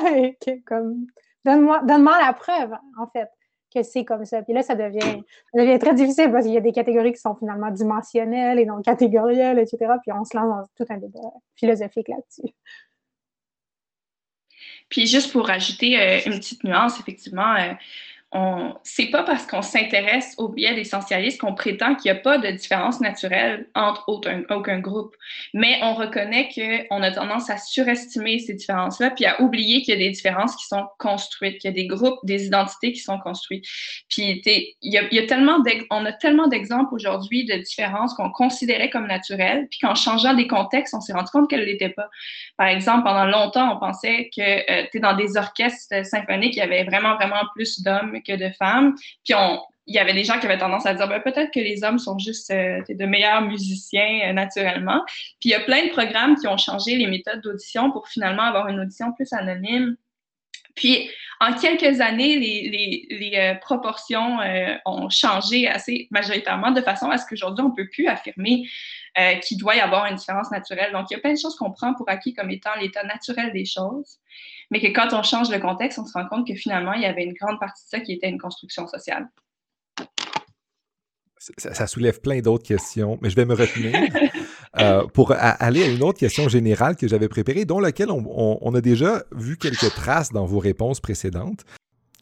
[1.45, 3.28] donne-moi donne-moi la preuve en fait
[3.72, 4.43] que c'est comme ça.
[4.43, 5.22] Puis là, ça devient,
[5.55, 8.66] ça devient très difficile parce qu'il y a des catégories qui sont finalement dimensionnelles et
[8.66, 9.78] non catégorielles, etc.
[10.03, 11.20] Puis on se lance dans tout un débat
[11.57, 12.55] philosophique là-dessus.
[14.88, 17.72] Puis juste pour ajouter euh, une petite nuance, effectivement, euh,
[18.33, 22.39] on c'est pas parce qu'on s'intéresse au biais d'essentialistes qu'on prétend qu'il n'y a pas
[22.39, 25.14] de différence naturelle entre aucun, aucun groupe.
[25.55, 29.97] Mais on reconnaît qu'on a tendance à surestimer ces différences-là, puis à oublier qu'il y
[29.97, 33.18] a des différences qui sont construites, qu'il y a des groupes, des identités qui sont
[33.18, 33.64] construites.
[34.09, 35.59] Puis il y a, y a tellement
[35.91, 40.47] on a tellement d'exemples aujourd'hui de différences qu'on considérait comme naturelles, puis qu'en changeant des
[40.47, 42.09] contextes, on s'est rendu compte qu'elles ne l'étaient pas.
[42.57, 46.62] Par exemple, pendant longtemps, on pensait que euh, tu dans des orchestres symphoniques, il y
[46.62, 48.95] avait vraiment, vraiment plus d'hommes que de femmes.
[49.25, 51.61] Puis on, il y avait des gens qui avaient tendance à dire ben, peut-être que
[51.61, 55.03] les hommes sont juste euh, de meilleurs musiciens euh, naturellement.
[55.41, 58.43] Puis il y a plein de programmes qui ont changé les méthodes d'audition pour finalement
[58.43, 59.97] avoir une audition plus anonyme.
[60.75, 61.11] Puis
[61.41, 64.39] en quelques années, les, euh, proportions
[64.87, 68.62] ont changé assez majoritairement de façon à ce qu'aujourd'hui, on ne peut plus affirmer
[69.43, 70.93] qu'il doit y avoir une différence naturelle.
[70.93, 73.53] Donc, il y a plein de choses qu'on prend pour acquis comme étant l'état naturel
[73.53, 74.20] des choses
[74.73, 77.05] mais que quand on change le contexte, on se rend compte que finalement, il y
[77.05, 79.29] avait une grande partie de ça qui était une construction sociale.
[81.59, 83.95] Ça, soulève plein d'autres questions, mais je vais me retenir
[84.79, 88.81] euh, pour aller à une autre question générale que j'avais préparée, dont laquelle on, a
[88.81, 91.66] déjà vu quelques traces dans vos réponses précédentes,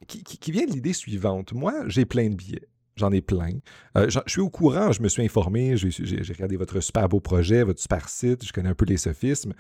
[0.09, 1.53] qui, qui vient de l'idée suivante.
[1.53, 2.69] Moi, j'ai plein de billets.
[3.01, 3.53] J'en ai plein.
[3.96, 7.62] Euh, je suis au courant, je me suis informé, j'ai regardé votre super beau projet,
[7.62, 9.55] votre super site, je connais un peu les sophismes.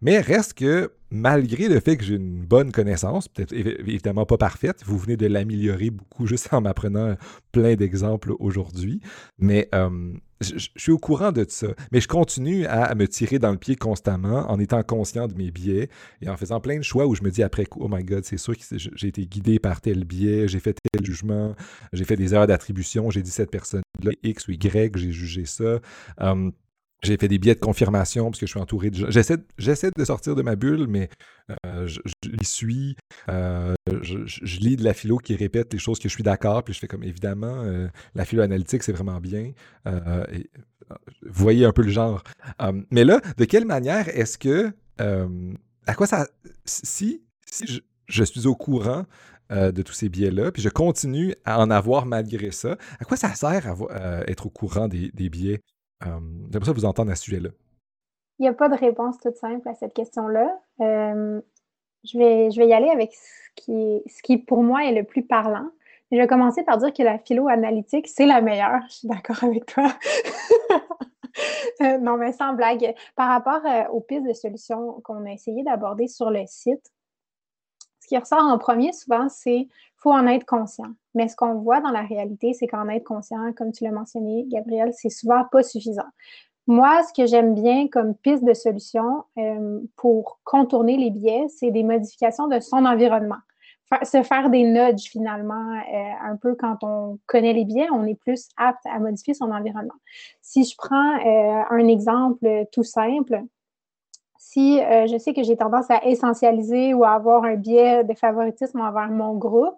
[0.00, 4.82] Mais reste que, malgré le fait que j'ai une bonne connaissance, peut-être évidemment pas parfaite,
[4.86, 7.16] vous venez de l'améliorer beaucoup juste en m'apprenant
[7.52, 9.02] plein d'exemples aujourd'hui,
[9.38, 11.68] mais euh, je, suis au courant de ça.
[11.92, 15.50] Mais je continue à, me tirer dans le pied constamment en étant conscient de mes
[15.50, 15.88] biais
[16.22, 18.36] et en faisant plein de choix où je me dis après, oh my god, c'est
[18.36, 21.54] sûr que j'ai été guidé par tel biais, j'ai fait tel jugement,
[21.92, 25.80] j'ai fait des erreurs d'attribution, j'ai dit cette personne-là X ou Y, j'ai jugé ça.
[26.20, 26.50] Euh,
[27.02, 29.06] j'ai fait des billets de confirmation parce que je suis entouré de gens.
[29.10, 31.08] J'essaie, j'essaie de sortir de ma bulle, mais
[31.64, 32.00] euh, je,
[32.42, 32.96] suis.
[33.28, 36.74] Euh, je, lis de la philo qui répète les choses que je suis d'accord, puis
[36.74, 39.52] je fais comme évidemment, euh, la philo analytique, c'est vraiment bien.
[39.84, 42.22] Vous voyez un peu le genre.
[42.90, 44.72] mais là, de quelle manière est-ce que.
[44.98, 46.26] à quoi ça.
[46.64, 49.04] Si, si je, suis au courant
[49.50, 53.34] de tous ces biais-là, puis je continue à en avoir malgré ça, à quoi ça
[53.34, 55.60] sert à, être au courant des biais?
[56.04, 56.20] Euh,
[56.50, 57.50] J'aimerais ça vous entendre à ce sujet-là.
[58.38, 60.60] Il n'y a pas de réponse toute simple à cette question-là.
[60.80, 61.40] Euh,
[62.04, 65.04] je, vais, je vais y aller avec ce qui, ce qui, pour moi, est le
[65.04, 65.70] plus parlant.
[66.12, 68.80] Je vais commencer par dire que la philo-analytique, c'est la meilleure.
[68.88, 69.92] Je suis d'accord avec toi.
[71.82, 72.94] Euh, non, mais sans blague.
[73.14, 73.60] Par rapport
[73.92, 76.90] aux pistes de solutions qu'on a essayé d'aborder sur le site,
[78.06, 80.92] ce qui ressort en premier souvent, c'est faut en être conscient.
[81.16, 84.44] Mais ce qu'on voit dans la réalité, c'est qu'en être conscient, comme tu l'as mentionné,
[84.46, 86.06] Gabriel, c'est souvent pas suffisant.
[86.68, 91.72] Moi, ce que j'aime bien comme piste de solution euh, pour contourner les biais, c'est
[91.72, 93.38] des modifications de son environnement.
[94.04, 98.14] se faire des nudges finalement, euh, un peu quand on connaît les biais, on est
[98.14, 99.94] plus apte à modifier son environnement.
[100.42, 103.42] Si je prends euh, un exemple tout simple,
[104.48, 108.80] si je sais que j'ai tendance à essentialiser ou à avoir un biais de favoritisme
[108.80, 109.76] envers mon groupe,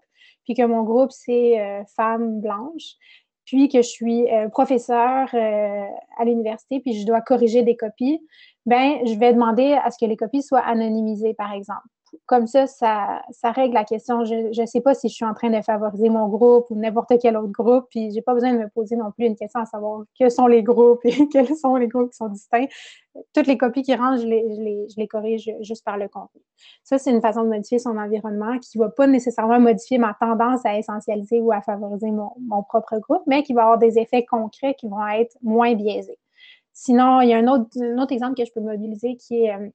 [0.48, 2.94] puis que mon groupe, c'est euh, femmes blanches,
[3.44, 5.84] puis que je suis euh, professeur euh,
[6.18, 8.18] à l'université, puis je dois corriger des copies,
[8.64, 11.86] ben je vais demander à ce que les copies soient anonymisées, par exemple
[12.26, 14.24] comme ça, ça, règle la question.
[14.24, 17.12] Je ne sais pas si je suis en train de favoriser mon groupe ou n'importe
[17.20, 19.66] quel autre groupe, puis j'ai pas besoin de me poser non plus une question à
[19.66, 22.66] savoir quels sont les groupes et quels sont les groupes qui sont distincts.
[23.34, 26.40] Toutes les copies qui rentrent, je les, corrige juste par le contenu.
[26.84, 30.14] Ça, c'est une façon de modifier son environnement qui ne va pas nécessairement modifier ma
[30.14, 34.24] tendance à essentialiser ou à favoriser mon, propre groupe, mais qui va avoir des effets
[34.24, 36.18] concrets qui vont être moins biaisés.
[36.72, 39.52] Sinon, il y a un autre, un autre exemple que je peux mobiliser qui est
[39.52, 39.68] euh,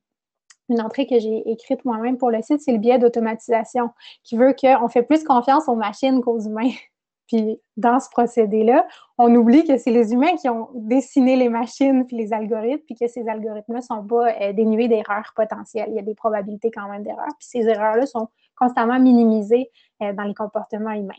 [0.70, 3.90] une entrée que j'ai écrite moi-même pour le site, c'est le biais d'automatisation,
[4.24, 6.70] qui veut qu'on fait plus confiance aux machines qu'aux humains.
[7.28, 8.86] Puis dans ce procédé-là,
[9.18, 12.96] on oublie que c'est les humains qui ont dessiné les machines puis les algorithmes, puis
[12.96, 15.88] que ces algorithmes-là ne sont pas euh, dénués d'erreurs potentielles.
[15.90, 17.34] Il y a des probabilités quand même d'erreurs.
[17.40, 18.28] Puis ces erreurs-là sont
[18.60, 21.14] constamment minimisées euh, dans les comportements humains.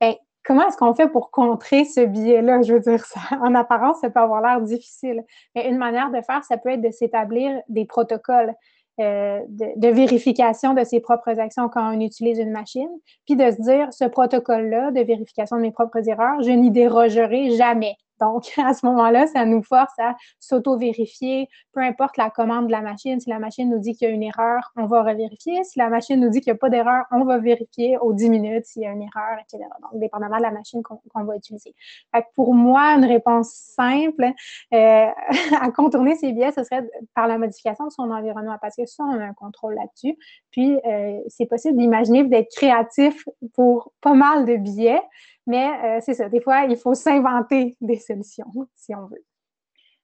[0.00, 2.62] Bien, comment est-ce qu'on fait pour contrer ce biais-là?
[2.62, 5.24] Je veux dire, ça, en apparence, ça peut avoir l'air difficile.
[5.54, 8.54] Mais une manière de faire, ça peut être de s'établir des protocoles.
[9.00, 12.88] Euh, de, vérification de ses propres actions quand on utilise une machine,
[13.26, 17.56] puis de se dire, ce protocole-là de vérification de mes propres erreurs, je n'y dérogerai
[17.56, 17.94] jamais.
[18.20, 22.80] Donc, à ce moment-là, ça nous force à s'auto-vérifier, peu importe la commande de la
[22.80, 23.20] machine.
[23.20, 25.64] Si la machine nous dit qu'il y a une erreur, on va revérifier.
[25.64, 28.30] Si la machine nous dit qu'il n'y a pas d'erreur, on va vérifier aux 10
[28.30, 29.64] minutes s'il y a une erreur, etc.
[29.82, 31.74] Donc, dépendamment de la machine qu'on va utiliser.
[32.14, 34.32] Fait pour moi, une réponse simple
[34.72, 35.06] euh,
[35.60, 39.04] à contourner ces biais, ce serait par la modification de son environnement, parce que ça,
[39.04, 40.16] on a un contrôle là-dessus.
[40.50, 45.00] Puis, euh, c'est possible d'imaginer d'être créatif pour pas mal de biais,
[45.48, 48.44] mais euh, c'est ça, des fois, il faut s'inventer des solutions,
[48.76, 49.24] si on veut.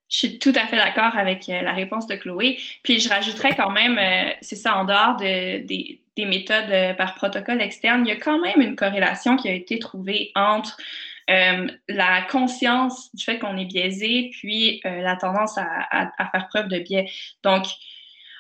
[0.08, 2.58] Je suis tout à fait d'accord avec euh, la réponse de Chloé.
[2.82, 7.60] Puis je rajouterais quand même, euh, c'est ça, en dehors de, des, méthodes par protocole
[7.60, 10.76] externe, il y a quand même une corrélation qui a été trouvée entre
[11.26, 17.10] la conscience du fait qu'on est biaisé, puis la tendance à, faire preuve de biais.
[17.42, 17.64] Donc,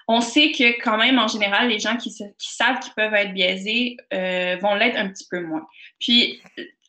[0.06, 3.96] on sait que quand même, en général, les gens qui, savent qu'ils peuvent être biaisés
[4.12, 5.66] vont l'être un petit peu moins.
[5.98, 6.40] Puis,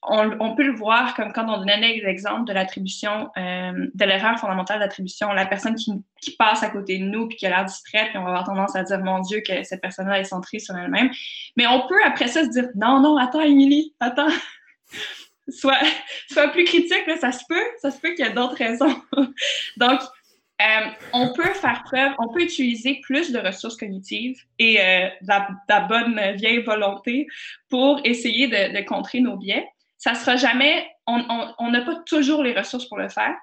[0.07, 4.79] on, peut le voir comme quand on donnait l'exemple de l'attribution, euh, de l'erreur fondamentale
[4.79, 5.91] d'attribution, la personne qui,
[6.39, 8.75] passe à côté de nous puis qui a l'air distraite, puis on va avoir tendance
[8.75, 11.11] à dire mon Dieu que cette personne-là est centrée sur elle-même.
[11.55, 14.27] Mais on peut après ça se dire non, non, attends, Émilie, attends.
[15.47, 15.77] sois,
[16.31, 18.99] sois plus critique, ça se peut, ça se peut qu'il y a d'autres raisons.
[19.77, 19.99] Donc,
[20.61, 25.27] euh, on peut faire preuve, on peut utiliser plus de ressources cognitives et euh, de,
[25.67, 27.27] la, bonne vieille volonté
[27.69, 29.67] pour essayer de contrer nos biais
[29.97, 33.35] ça sera jamais, on n'a pas toujours les ressources pour le faire.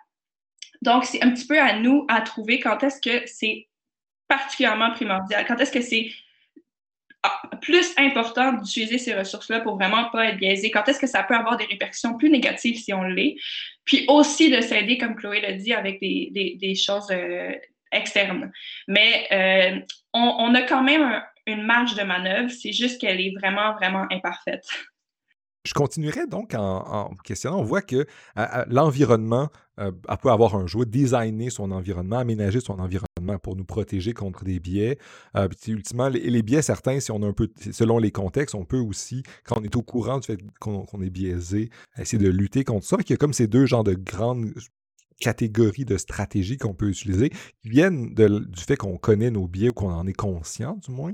[0.82, 3.68] Donc, c'est un petit peu à nous à trouver quand est-ce que c'est
[4.28, 6.11] particulièrement primordial, quand est-ce que c'est
[7.22, 11.22] ah, plus important d'utiliser ces ressources-là pour vraiment pas être biaisé, quand est-ce que ça
[11.22, 13.36] peut avoir des répercussions plus négatives si on l'est,
[13.84, 17.53] puis aussi de s'aider, comme Chloé l'a dit, avec des, choses euh,
[17.92, 18.50] externes.
[18.88, 19.80] Mais euh,
[20.12, 24.66] on, a quand même une marge de manœuvre, c'est juste qu'elle est vraiment, vraiment imparfaite.
[25.64, 27.60] Je continuerai donc en, questionnant.
[27.60, 28.06] On voit que
[28.68, 29.48] l'environnement
[29.78, 34.44] euh, peut avoir un jeu, designer son environnement, aménager son environnement pour nous protéger contre
[34.44, 34.98] des biais.
[35.36, 38.80] Euh, ultimement, les, biais, certains, si on a un peu, selon les contextes, on peut
[38.80, 42.84] aussi, quand on est au courant du fait qu'on est biaisé, essayer de lutter contre
[42.84, 42.96] ça.
[42.98, 44.52] Il y a comme ces deux genres de grandes
[45.22, 49.72] catégories de stratégies qu'on peut utiliser qui viennent du fait qu'on connaît nos biais ou
[49.72, 51.12] qu'on en est conscient, du moins.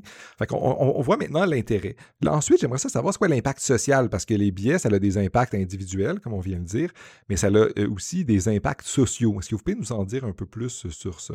[0.48, 1.96] Qu'on, on, voit maintenant l'intérêt.
[2.26, 5.54] ensuite, j'aimerais savoir ce qu'est l'impact social, parce que les biais, ça a des impacts
[5.54, 6.90] individuels, comme on vient de dire,
[7.28, 9.38] mais ça a euh, aussi des impacts sociaux.
[9.38, 11.34] Est-ce que vous pouvez nous en dire un peu plus sur ça?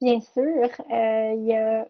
[0.00, 0.68] Bien sûr.
[0.92, 1.84] Euh,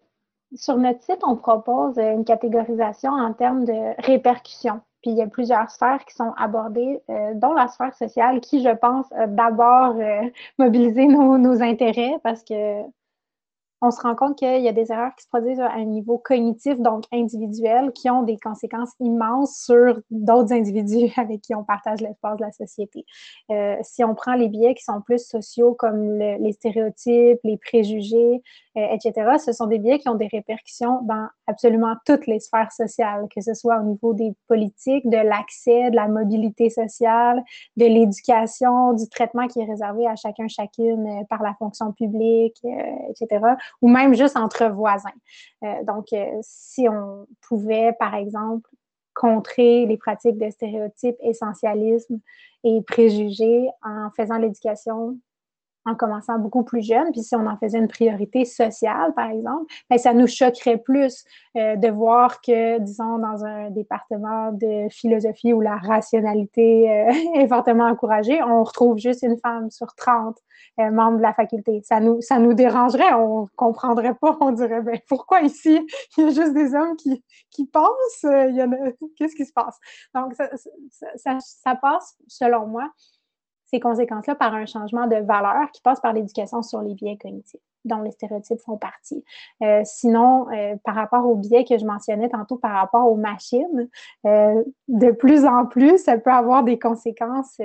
[0.55, 4.81] sur notre site, on propose une catégorisation en termes de répercussions.
[5.01, 8.61] Puis il y a plusieurs sphères qui sont abordées, euh, dont la sphère sociale, qui,
[8.61, 10.21] je pense, d'abord euh,
[10.59, 12.83] mobiliser nos, nos, intérêts parce que
[13.81, 16.17] on se rend compte qu'il y a des erreurs qui se produisent à un niveau
[16.17, 22.01] cognitif, donc individuel, qui ont des conséquences immenses sur d'autres individus avec qui on partage
[22.01, 23.05] l'espace de la société.
[23.51, 28.41] Euh, si on prend les biais qui sont plus sociaux, comme les stéréotypes, les préjugés,
[28.77, 32.71] euh, etc., ce sont des biais qui ont des répercussions dans absolument toutes les sphères
[32.71, 37.41] sociales, que ce soit au niveau des politiques, de l'accès, de la mobilité sociale,
[37.77, 42.61] de l'éducation, du traitement qui est réservé à chacun, chacune euh, par la fonction publique,
[43.09, 43.39] etc
[43.81, 45.09] ou même juste entre voisins.
[45.63, 48.69] Euh, donc, euh, si on pouvait, par exemple,
[49.13, 52.19] contrer les pratiques de stéréotypes, essentialisme
[52.63, 55.17] et préjugés en faisant l'éducation
[55.89, 59.65] en commençant beaucoup plus jeune, puis si on en faisait une priorité sociale, par exemple,
[59.89, 61.23] bien, ça nous choquerait plus
[61.57, 67.47] euh, de voir que, disons, dans un département de philosophie où la rationalité euh, est
[67.47, 70.37] fortement encouragée, on retrouve juste une femme sur 30
[70.79, 71.81] euh, membres de la faculté.
[71.83, 75.79] Ça nous, ça nous dérangerait, on comprendrait pas, on dirait, ben, pourquoi ici,
[76.17, 78.67] il y a juste des hommes qui, qui pensent, il y a,
[79.17, 79.77] qu'est-ce qui se passe?
[80.13, 80.33] Donc,
[81.15, 82.89] ça passe, selon moi,
[83.69, 87.61] ces conséquences-là par un changement de valeur qui passe par l'éducation sur les biais cognitifs
[87.85, 89.23] dont les stéréotypes font partie.
[89.63, 93.89] Euh, sinon, euh, par rapport aux biais que je mentionnais tantôt par rapport aux machines,
[94.25, 97.59] euh, de plus en plus, ça peut avoir des conséquences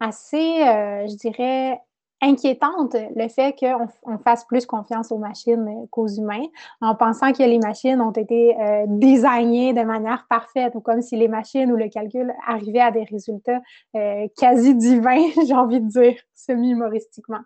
[0.00, 1.80] assez, je dirais,
[2.20, 6.46] inquiétante le fait qu'on fasse plus confiance aux machines qu'aux humains,
[6.80, 11.16] en pensant que les machines ont été euh, designées de manière parfaite, ou comme si
[11.16, 13.60] les machines ou le calcul arrivaient à des résultats
[13.94, 17.40] euh, quasi divins, j'ai envie de dire, semi-humoristiquement.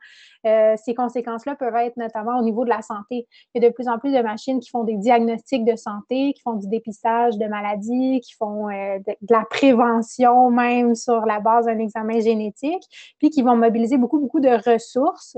[0.47, 3.27] Euh, ces conséquences-là peuvent être notamment au niveau de la santé.
[3.55, 6.33] Il y a de plus en plus de machines qui font des diagnostics de santé,
[6.35, 11.41] qui font du dépistage de maladies, qui font de, de, la prévention même sur la
[11.41, 12.83] base d'un examen génétique,
[13.19, 15.37] puis qui vont mobiliser beaucoup, beaucoup de ressources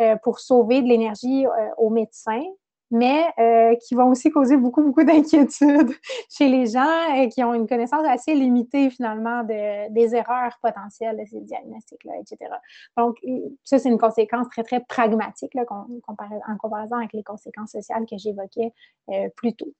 [0.00, 2.44] euh, pour sauver de l'énergie euh, aux médecins,
[2.90, 5.90] mais euh, qui vont aussi causer beaucoup, beaucoup d'inquiétudes
[6.30, 11.24] chez les gens et qui ont une connaissance assez limitée finalement des erreurs potentielles de
[11.26, 12.52] ces diagnostics-là, etc.
[12.96, 13.16] Donc,
[13.64, 18.16] ça, c'est une conséquence très, très pragmatique là, en comparaison avec les conséquences sociales que
[18.16, 18.72] j'évoquais
[19.10, 19.72] euh, plus tôt.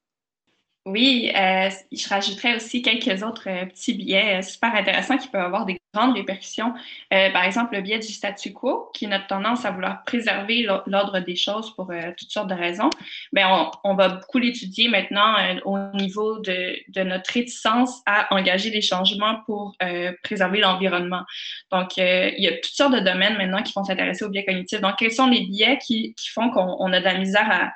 [0.87, 5.41] Oui, euh, je rajouterais aussi quelques autres euh, petits biais euh, super intéressants qui peuvent
[5.41, 6.75] avoir des grandes répercussions.
[7.11, 11.21] par exemple, le biais du statu quo, qui est notre tendance à vouloir préserver l'ordre
[11.21, 12.91] des choses pour toutes sortes de raisons.
[13.33, 18.73] Bien, on, on va beaucoup l'étudier maintenant au niveau de, de, notre réticence à engager
[18.73, 19.77] des changements pour
[20.25, 21.23] préserver l'environnement.
[21.71, 24.81] Donc, il y a toutes sortes de domaines maintenant qui vont s'intéresser aux biais cognitifs.
[24.81, 27.73] Donc, quels sont les biais qui, qui font qu'on a de la misère à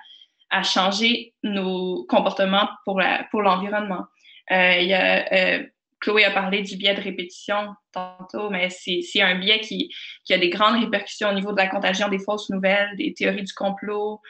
[0.50, 4.06] à changer nos comportements pour, pour l'environnement.
[4.50, 5.66] Euh, euh,
[6.00, 9.92] Chloé a parlé du biais de répétition tantôt, mais c'est un biais qui,
[10.24, 13.42] qui, a des grandes répercussions au niveau de la contagion des fausses nouvelles, des théories
[13.42, 14.20] du complot.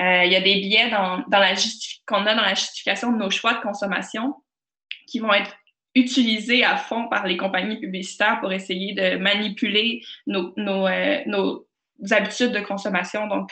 [0.00, 1.54] Euh, il y a des biais dans, dans la
[2.06, 4.34] qu'on a dans la justification de nos choix de consommation
[5.06, 5.56] qui vont être
[5.94, 10.86] utilisés à fond par les compagnies publicitaires pour essayer de manipuler nos, nos,
[11.26, 11.66] nos
[12.10, 13.26] habitudes de consommation.
[13.26, 13.50] Donc,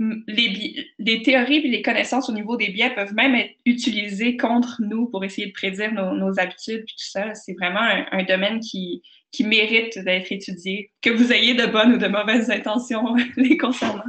[0.00, 4.80] euh, les, théories et les connaissances au niveau des biais peuvent même être utilisées contre
[4.80, 7.34] nous pour essayer de prédire nos, habitudes et tout ça.
[7.34, 11.98] C'est vraiment un, domaine qui, qui mérite d'être étudié, que vous ayez de bonnes ou
[11.98, 14.04] de mauvaises intentions les concernant.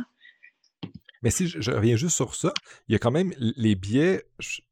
[1.21, 2.53] Mais si je, reviens juste sur ça,
[2.87, 4.23] il y a quand même les biais,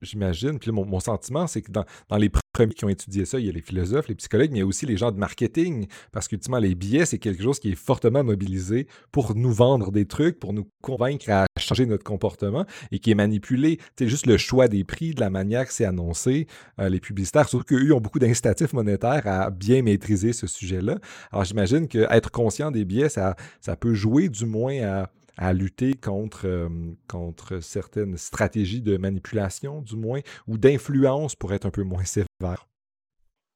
[0.01, 1.85] j'imagine, puis mon, sentiment, c'est que dans,
[2.17, 4.61] les premiers qui ont étudié ça, il y a les philosophes, les psychologues, mais il
[4.61, 7.71] y a aussi les gens de marketing, parce qu'ultimement, les biais, c'est quelque chose qui
[7.71, 12.65] est fortement mobilisé pour nous vendre des trucs, pour nous convaincre à changer notre comportement
[12.91, 13.79] et qui est manipulé.
[13.97, 16.47] C'est juste le choix des prix, de la manière que c'est annoncé.
[16.79, 20.97] Euh, les publicitaires, surtout qu'eux ont beaucoup d'incitatifs monétaires à bien maîtriser ce sujet-là.
[21.31, 25.93] Alors j'imagine qu'être conscient des biais, ça, ça peut jouer du moins à à lutter
[25.93, 26.69] contre, euh,
[27.07, 32.67] contre certaines stratégies de manipulation, du moins, ou d'influence pour être un peu moins sévère?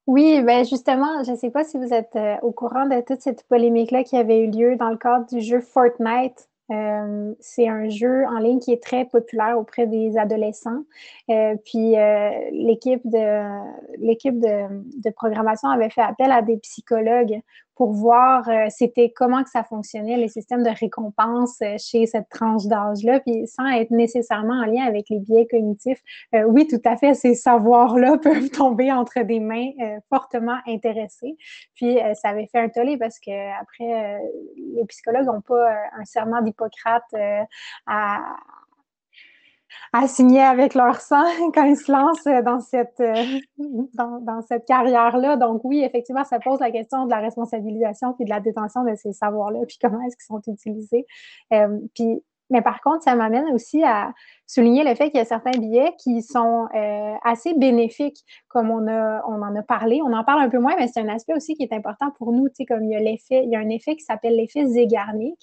[0.08, 3.22] Oui, ben justement, je ne sais pas si vous êtes euh, au courant de toute
[3.22, 6.48] cette polémique-là qui avait eu lieu dans le cadre du jeu Fortnite.
[6.72, 10.84] Euh, c'est un jeu en ligne qui est très populaire auprès des adolescents.
[11.28, 11.96] puis
[12.52, 17.42] l'équipe de de, programmation avait fait appel à des psychologues
[17.82, 22.30] pour voir euh, c'était comment que ça fonctionnait, les systèmes de récompense euh, chez cette
[22.30, 25.98] tranche d'âge-là, puis sans être nécessairement en lien avec les biais cognitifs.
[26.36, 29.72] Euh, oui, tout à fait, ces savoirs-là peuvent tomber entre des mains
[30.10, 31.36] fortement intéressées.
[31.74, 34.22] Puis ça avait fait un tollé parce que après,
[34.58, 37.16] les psychologues n'ont pas un serment d'Hippocrate
[37.88, 38.20] à
[39.94, 43.24] à signer avec leur sang quand ils se lancent euh, dans cette, euh,
[43.94, 45.38] dans, cette carrière-là.
[45.38, 48.96] Donc oui, effectivement, ça pose la question de la responsabilisation puis de la détention de
[48.96, 51.06] ces savoirs-là, puis comment est-ce qu'ils sont utilisés.
[51.54, 54.12] Euh, puis, mais par contre, ça m'amène aussi à
[54.46, 56.68] souligner le fait qu'il y a certains billets qui sont
[57.24, 60.02] assez bénéfiques, comme on, a, on en a parlé.
[60.04, 62.34] On en parle un peu moins, mais c'est un aspect aussi qui est important pour
[62.34, 65.40] nous, comme il y a l'effet, il y a un effet qui s'appelle l'effet Zeigarnik,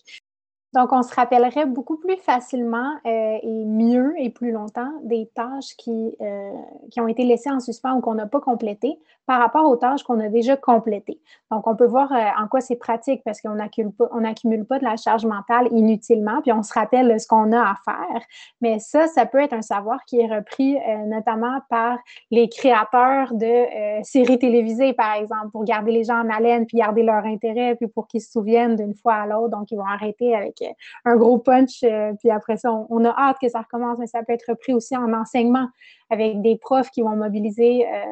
[0.74, 5.74] donc, on se rappellerait beaucoup plus facilement euh, et mieux et plus longtemps des tâches
[5.78, 6.52] qui, euh,
[6.90, 10.02] qui ont été laissées en suspens ou qu'on n'a pas complétées par rapport aux tâches
[10.02, 11.20] qu'on a déjà complétées.
[11.50, 14.96] Donc, on peut voir euh, en quoi c'est pratique parce qu'on n'accumule pas de la
[14.96, 18.20] charge mentale inutilement, puis on se rappelle ce qu'on a à faire.
[18.60, 21.98] Mais ça, ça peut être un savoir qui est repris notamment par
[22.30, 27.02] les créateurs de séries télévisées, par exemple, pour garder les gens en haleine, puis garder
[27.02, 29.50] leur intérêt, puis pour qu'ils se souviennent d'une fois à l'autre.
[29.50, 30.57] Donc, ils vont arrêter avec
[31.04, 34.22] un gros punch, euh, puis après ça, on, a hâte que ça recommence, mais ça
[34.22, 35.66] peut être repris aussi en enseignement
[36.10, 38.04] avec des profs qui vont mobiliser euh,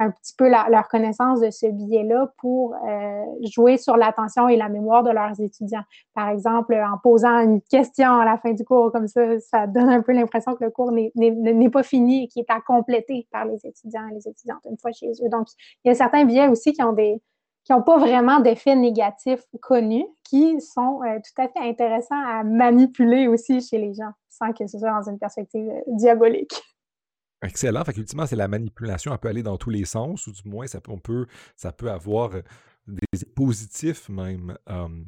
[0.00, 4.68] un petit peu leur connaissance de ce billet-là pour euh, jouer sur l'attention et la
[4.68, 5.84] mémoire de leurs étudiants.
[6.14, 9.90] Par exemple, en posant une question à la fin du cours, comme ça, ça donne
[9.90, 13.44] un peu l'impression que le cours n'est pas fini et qu'il est à compléter par
[13.44, 15.28] les étudiants et les étudiantes une fois chez eux.
[15.28, 15.46] Donc,
[15.84, 17.20] il y a certains billets aussi qui ont des,
[17.66, 22.44] qui n'ont pas vraiment d'effets négatifs connus, qui sont euh, tout à fait intéressants à
[22.44, 26.62] manipuler aussi chez les gens, sans que ce soit dans une perspective euh, diabolique.
[27.42, 27.84] Excellent.
[27.84, 30.68] Fait ultimement, c'est la manipulation, elle peut aller dans tous les sens, ou du moins,
[30.68, 32.42] ça peut, ça peut avoir euh,
[32.86, 34.56] des positifs même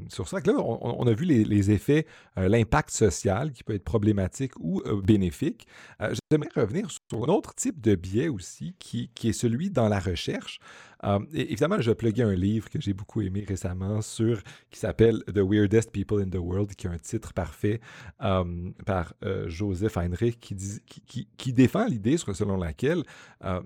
[0.08, 0.38] sur ça.
[0.44, 2.06] Là, on, a vu les, effets,
[2.36, 5.68] l'impact social qui peut être problématique ou bénéfique.
[6.00, 10.58] J'aimerais revenir sur un autre type de biais aussi, qui est celui dans la recherche.
[11.04, 15.22] Euh, évidemment, je vais plugger un livre que j'ai beaucoup aimé récemment sur, qui s'appelle
[15.26, 17.80] The Weirdest People in the World, qui a un titre parfait
[18.22, 23.02] euh, par euh, Joseph Heinrich, qui, défend l'idée selon laquelle,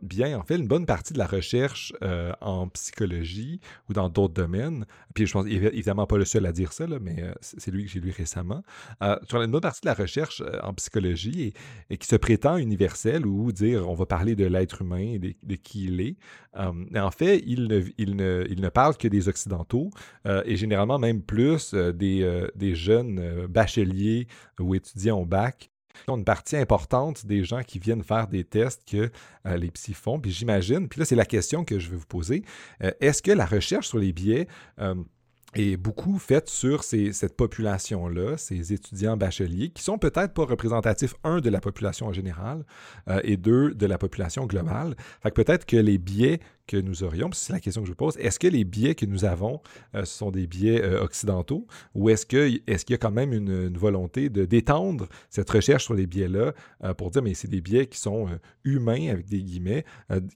[0.02, 1.92] bien, en fait, une bonne partie de la recherche
[2.40, 6.72] en psychologie ou dans d'autres domaines, puis je pense évidemment pas le seul à dire
[6.72, 8.62] ça, là, mais c'est lui que j'ai lu récemment,
[9.28, 11.54] sur une bonne partie de la recherche en psychologie et,
[11.90, 15.34] et, qui se prétend universelle ou dire on va parler de l'être humain et de,
[15.42, 16.16] de qui il est.
[16.56, 19.90] en fait, il ne, il ne, il parle que des Occidentaux
[20.26, 24.26] euh, et généralement même plus euh, des, euh, des, jeunes bacheliers
[24.58, 25.70] ou étudiants au bac
[26.08, 29.10] une partie importante des gens qui viennent faire des tests que
[29.44, 30.18] les psys font.
[30.18, 32.44] Puis j'imagine, puis là c'est la question que je vais vous poser,
[33.00, 34.48] est-ce que la recherche sur les biais
[35.54, 41.40] est beaucoup faite sur cette population-là, ces étudiants bacheliers, qui sont peut-être pas représentatifs, un,
[41.40, 42.64] de la population en général,
[43.22, 44.96] et deux, de la population globale?
[45.22, 47.96] Fait que peut-être que les biais que nous aurions, c'est la question que je vous
[47.96, 49.60] pose, est-ce que les biais que nous avons
[49.94, 51.66] euh, sont des biais euh, occidentaux?
[51.94, 55.94] Ou est-ce qu'il est y a quand même une, volonté de d'étendre cette recherche sur
[55.94, 56.52] les biais-là
[56.84, 58.28] euh, pour dire mais c'est des biais qui sont
[58.64, 59.84] humains avec des guillemets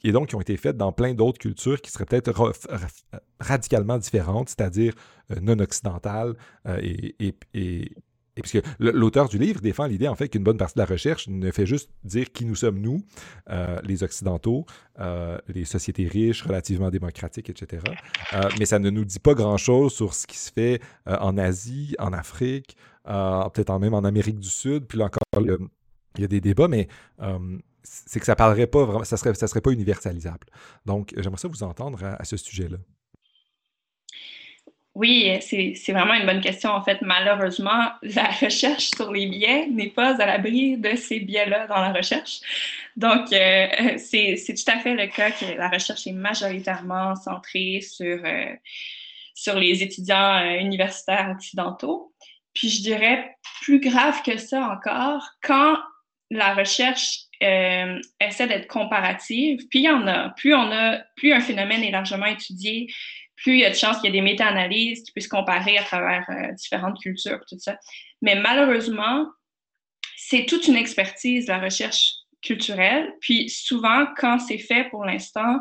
[0.02, 2.52] et donc qui ont été faits dans plein d'autres cultures qui seraient peut-être
[3.40, 4.94] radicalement différentes, c'est-à-dire
[5.40, 6.34] non occidentales
[6.66, 7.34] et
[8.42, 11.50] puisque l'auteur du livre défend l'idée, en fait, qu'une bonne partie de la recherche ne
[11.50, 13.02] fait juste dire qui nous sommes nous,
[13.50, 14.66] euh, les Occidentaux,
[14.98, 17.82] euh, les sociétés riches, relativement démocratiques, etc.
[18.34, 21.94] Euh, mais ça ne nous dit pas grand-chose sur ce qui se fait en Asie,
[21.98, 24.86] en Afrique, peut-être même en Amérique du Sud.
[24.86, 26.88] Puis là encore, il y a des débats, mais
[27.82, 30.46] c'est que ça parlerait pas ça serait, ça serait pas universalisable.
[30.84, 32.78] Donc, j'aimerais ça vous entendre à ce sujet-là.
[34.96, 36.70] Oui, c'est vraiment une bonne question.
[36.70, 41.66] En fait, malheureusement, la recherche sur les biais n'est pas à l'abri de ces biais-là
[41.66, 42.40] dans la recherche.
[42.96, 43.68] Donc, euh,
[43.98, 48.54] c'est tout à fait le cas que la recherche est majoritairement centrée sur, euh,
[49.34, 52.14] sur les étudiants euh, universitaires occidentaux.
[52.54, 55.76] Puis, je dirais plus grave que ça encore, quand
[56.30, 61.90] la recherche essaie d'être comparative, puis il y en on a, plus un phénomène est
[61.90, 62.88] largement étudié,
[63.36, 65.82] plus il y a de chances qu'il y ait des méta-analyses qui puissent comparer à
[65.82, 67.78] travers euh, différentes cultures, tout ça.
[68.22, 69.26] Mais malheureusement,
[70.16, 73.12] c'est toute une expertise, la recherche culturelle.
[73.20, 75.60] Puis souvent, quand c'est fait pour l'instant,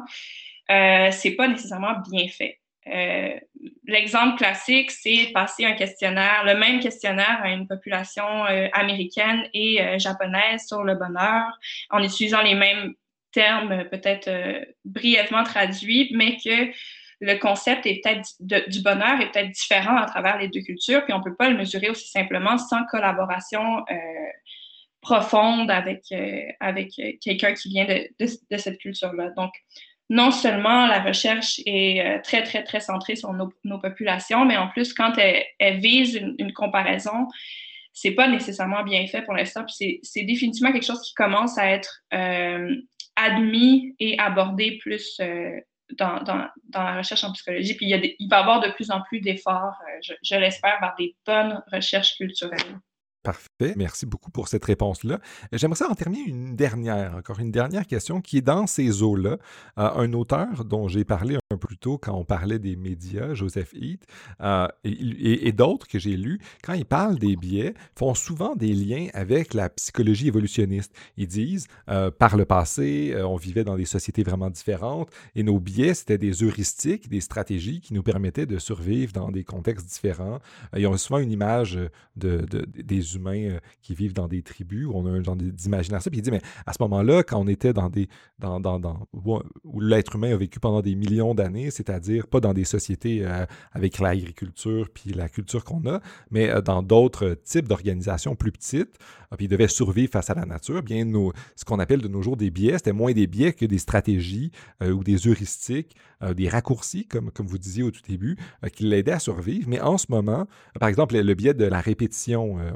[0.71, 2.59] euh, c'est pas nécessairement bien fait.
[2.87, 3.39] Euh,
[3.87, 10.67] l'exemple classique, c'est passer un questionnaire, le même questionnaire à une population américaine et japonaise
[10.67, 11.51] sur le bonheur,
[11.89, 12.93] en utilisant les mêmes
[13.31, 14.29] termes, peut-être
[14.85, 16.71] brièvement traduits, mais que
[17.21, 18.29] le concept est peut-être
[18.69, 21.49] du bonheur est peut-être différent à travers les deux cultures, puis on ne peut pas
[21.49, 23.95] le mesurer aussi simplement sans collaboration euh,
[25.01, 26.89] profonde avec, euh, avec
[27.21, 29.29] quelqu'un qui vient de, de, cette culture-là.
[29.37, 29.51] Donc,
[30.09, 34.67] non seulement la recherche est euh, très, très, très centrée sur nos, populations, mais en
[34.67, 37.27] plus, quand elle, vise une, une comparaison,
[37.93, 39.63] c'est pas nécessairement bien fait pour l'instant.
[39.63, 42.03] Puis c'est définitivement quelque chose qui commence à être
[43.15, 45.19] admis et abordé plus
[45.97, 47.75] dans, dans, la recherche en psychologie.
[47.75, 50.35] Puis il, y il va y avoir de plus en plus d'efforts, euh, je, je
[50.35, 52.79] l'espère, vers des bonnes recherches culturelles.
[53.25, 53.73] Parfait.
[53.75, 55.19] Merci beaucoup pour cette réponse-là.
[55.51, 59.37] J'aimerais ça en terminer une dernière, encore une dernière question qui est dans ces eaux-là.
[59.79, 63.73] Euh, un auteur dont j'ai parlé peu plus tôt quand on parlait des médias, Joseph
[63.73, 64.05] Heath,
[64.41, 69.07] euh, et, d'autres que j'ai lus, quand ils parlent des biais, font souvent des liens
[69.13, 70.93] avec la psychologie évolutionniste.
[71.17, 75.59] Ils disent, euh, par le passé, on vivait dans des sociétés vraiment différentes et nos
[75.59, 80.39] biais, c'était des heuristiques, des stratégies qui nous permettaient de survivre dans des contextes différents.
[80.75, 81.79] ils ont souvent une image
[82.15, 85.35] de, de des humains euh, qui vivent dans des tribus, où on a un genre
[85.35, 86.09] d'imaginaire ça.
[86.09, 88.07] Puis il dit, mais à ce moment-là, quand on était dans des.
[88.39, 92.65] Dans, dans où, l'être humain a vécu pendant des millions d'années, c'est-à-dire pas dans des
[92.65, 98.35] sociétés euh, avec l'agriculture puis la culture qu'on a, mais euh, dans d'autres types d'organisations
[98.35, 98.97] plus petites,
[99.37, 102.21] puis ils devaient survivre face à la nature, bien nos, ce qu'on appelle de nos
[102.21, 105.95] jours des biais, c'était moins des biais que des stratégies ou des heuristiques,
[106.35, 108.37] des raccourcis, comme, comme vous disiez au tout début,
[108.73, 109.67] qui l'aidaient à survivre.
[109.67, 110.47] Mais en ce moment,
[110.79, 112.71] par exemple, le biais de la répétition euh,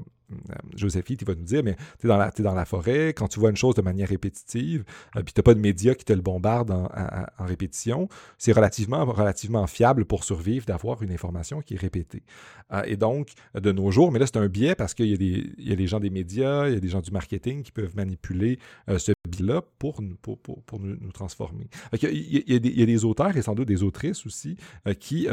[0.76, 3.56] Joséphine, il va nous dire, mais tu es, dans la forêt, quand tu vois une
[3.56, 4.84] chose de manière répétitive,
[5.16, 8.08] euh, puis tu n'as pas de médias qui te le bombardent en, répétition,
[8.38, 12.24] c'est relativement, fiable pour survivre d'avoir une information qui est répétée.
[12.72, 15.76] Euh, et donc, de nos jours, mais là, c'est un biais parce qu'il y, a
[15.76, 19.12] des gens des médias, il y a des gens du marketing qui peuvent manipuler ce
[19.28, 20.18] biais-là pour, nous,
[21.14, 21.68] transformer.
[22.02, 24.58] Il, y a des, auteurs et sans doute des autrices aussi
[25.00, 25.28] qui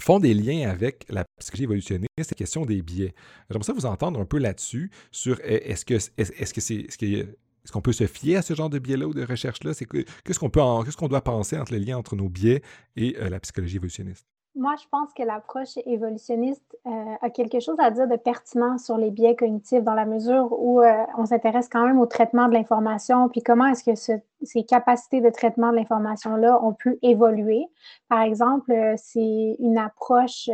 [0.00, 3.14] font des liens avec la psychologie évolutionniste, cette question des biais.
[3.50, 7.72] J'aimerais ça vous entendre un peu là-dessus sur est-ce que est-ce que c'est ce est-ce
[7.72, 9.74] qu'on peut se fier à ce genre de biais-là ou de recherche-là?
[9.74, 10.60] C'est qu'est-ce qu'on peut
[11.08, 12.62] doit penser entre le lien entre nos biais
[12.94, 14.24] et la psychologie évolutionniste?
[14.58, 16.90] Moi, je pense que l'approche évolutionniste euh,
[17.20, 20.80] a quelque chose à dire de pertinent sur les biais cognitifs dans la mesure où
[20.80, 25.20] euh, on s'intéresse quand même au traitement de l'information, puis comment est-ce que ces capacités
[25.20, 27.66] de traitement de l'information-là ont pu évoluer.
[28.08, 30.48] Par exemple, euh, c'est une approche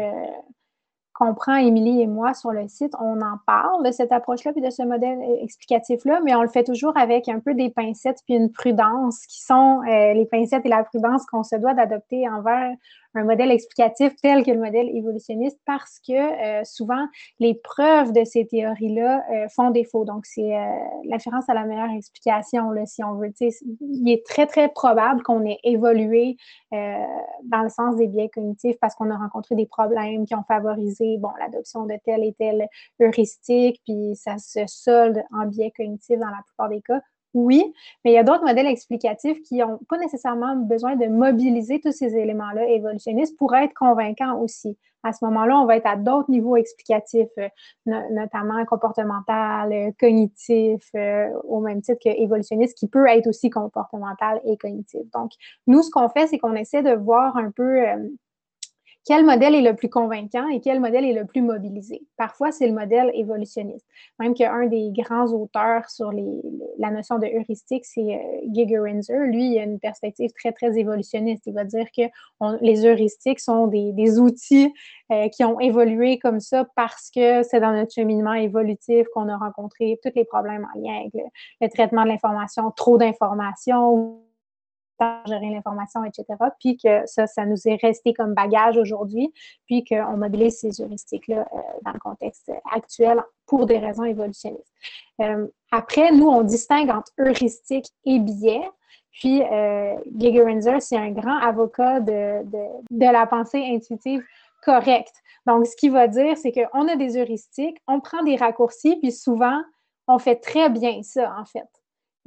[1.14, 4.62] qu'on prend, Émilie et moi, sur le site, on en parle de cette approche-là puis
[4.62, 8.34] de ce modèle explicatif-là, mais on le fait toujours avec un peu des pincettes puis
[8.34, 12.72] une prudence qui sont les pincettes et la prudence qu'on se doit d'adopter envers
[13.14, 17.06] un modèle explicatif tel que le modèle évolutionniste parce que euh, souvent
[17.40, 20.04] les preuves de ces théories-là euh, font défaut.
[20.04, 23.32] Donc, c'est euh, à la meilleure explication, là, si on veut.
[23.80, 26.36] Il est très, très probable qu'on ait évolué
[26.70, 31.18] dans le sens des biais cognitifs parce qu'on a rencontré des problèmes qui ont favorisé
[31.18, 32.66] bon, l'adoption de telle et telle
[33.00, 37.00] heuristique, puis ça se solde en biais cognitifs dans la plupart des cas
[37.34, 37.72] oui,
[38.04, 41.92] mais il y a d'autres modèles explicatifs qui n'ont pas nécessairement besoin de mobiliser tous
[41.92, 44.76] ces éléments-là évolutionnistes pour être convaincants aussi.
[45.04, 47.48] À ce moment-là, on va être à d'autres niveaux explicatifs, euh,
[47.86, 54.40] notamment comportemental, euh, cognitif, euh, au même titre que évolutionniste, qui peut être aussi comportemental
[54.44, 55.00] et cognitif.
[55.12, 55.32] Donc,
[55.66, 57.80] nous, ce qu'on fait, c'est qu'on essaie de voir un peu
[59.04, 62.02] quel modèle est le plus convaincant et quel modèle est le plus mobilisé.
[62.16, 63.84] Parfois, c'est le modèle évolutionniste.
[64.20, 66.12] Même qu'un des grands auteurs sur
[66.78, 68.18] la notion de heuristique, c'est euh,
[68.52, 69.26] Gigerenzer.
[69.26, 71.42] Lui, il a une perspective très, très évolutionniste.
[71.46, 72.02] Il va dire que
[72.60, 74.72] les heuristiques sont des, outils
[75.10, 79.36] euh, qui ont évolué comme ça parce que c'est dans notre cheminement évolutif qu'on a
[79.36, 81.12] rencontré tous les problèmes en lien avec
[81.60, 84.22] le traitement de l'information, trop d'informations
[85.26, 86.24] gérer l'information, etc.
[86.60, 89.32] Puis que ça, ça nous est resté comme bagage aujourd'hui,
[89.66, 94.72] puis qu'on mobilise ces heuristiques-là euh, dans le contexte actuel pour des raisons évolutionnistes.
[95.20, 98.68] Euh, après, nous, on distingue entre heuristique et biais.
[99.12, 99.94] Puis, euh,
[100.80, 104.24] c'est un grand avocat de, de, de la pensée intuitive
[104.64, 105.14] correcte.
[105.46, 109.12] Donc, ce qu'il va dire, c'est qu'on a des heuristiques, on prend des raccourcis, puis
[109.12, 109.60] souvent,
[110.08, 111.68] on fait très bien ça, en fait.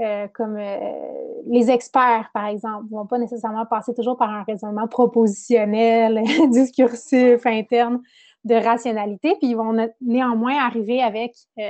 [0.02, 4.43] Euh, comme euh, les experts, par exemple, ne vont pas nécessairement passer toujours par un
[4.43, 6.22] raisonnement propositionnel,
[6.52, 8.02] discursif, interne
[8.43, 11.70] de rationalité, puis ils vont néanmoins arriver avec euh,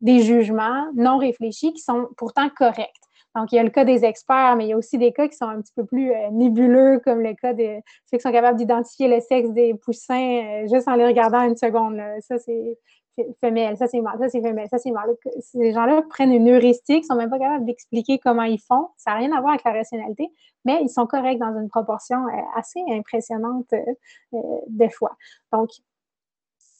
[0.00, 2.90] des jugements non réfléchis qui sont pourtant corrects.
[3.36, 5.28] Donc, il y a le cas des experts, mais il y a aussi des cas
[5.28, 7.76] qui sont un petit peu plus nébuleux, comme le cas de
[8.10, 12.00] ceux qui sont capables d'identifier le sexe des poussins juste en les regardant une seconde.
[12.20, 12.78] Ça, c'est
[13.40, 15.14] femelle, ça c'est mâle, ça c'est femelle, ça c'est mâle.
[15.40, 18.88] Ces gens-là prennent une heuristique, sont même pas capables d'expliquer comment ils font.
[18.96, 20.30] Ça n'a rien à voir avec la rationalité,
[20.64, 23.82] mais ils sont corrects dans une proportion euh, assez impressionnante euh,
[24.34, 24.38] euh,
[24.68, 25.16] des fois.
[25.52, 25.70] Donc,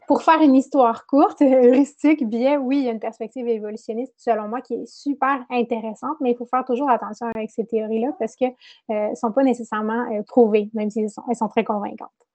[0.06, 4.48] pour faire une histoire courte, heuristique, bien, oui, il y a une perspective évolutionniste, selon
[4.48, 8.36] moi, qui est super intéressante, mais il faut faire toujours attention avec ces théories-là parce
[8.36, 8.54] qu'elles
[8.88, 12.25] ne sont pas nécessairement prouvées, même si elles sont très convaincantes.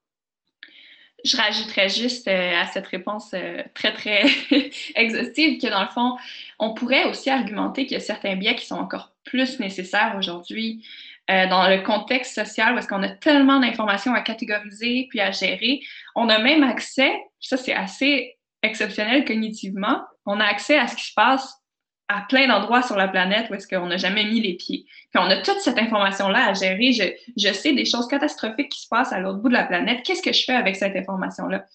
[1.23, 4.23] Je rajouterais juste euh, à cette réponse euh, très, très
[4.95, 6.17] exhaustive que dans le fond,
[6.59, 10.83] on pourrait aussi argumenter qu'il y a certains biais qui sont encore plus nécessaires aujourd'hui
[11.29, 15.81] euh, dans le contexte social est-ce qu'on a tellement d'informations à catégoriser puis à gérer.
[16.15, 21.05] On a même accès, ça c'est assez exceptionnel cognitivement, on a accès à ce qui
[21.05, 21.60] se passe
[22.11, 24.85] à plein d'endroits sur la planète où est-ce qu'on n'a jamais mis les pieds.
[25.11, 26.91] Puis on a toute cette information-là à gérer.
[26.91, 30.03] Je, sais des choses catastrophiques qui se passent à l'autre bout de la planète.
[30.03, 31.65] Qu'est-ce que je fais avec cette information-là?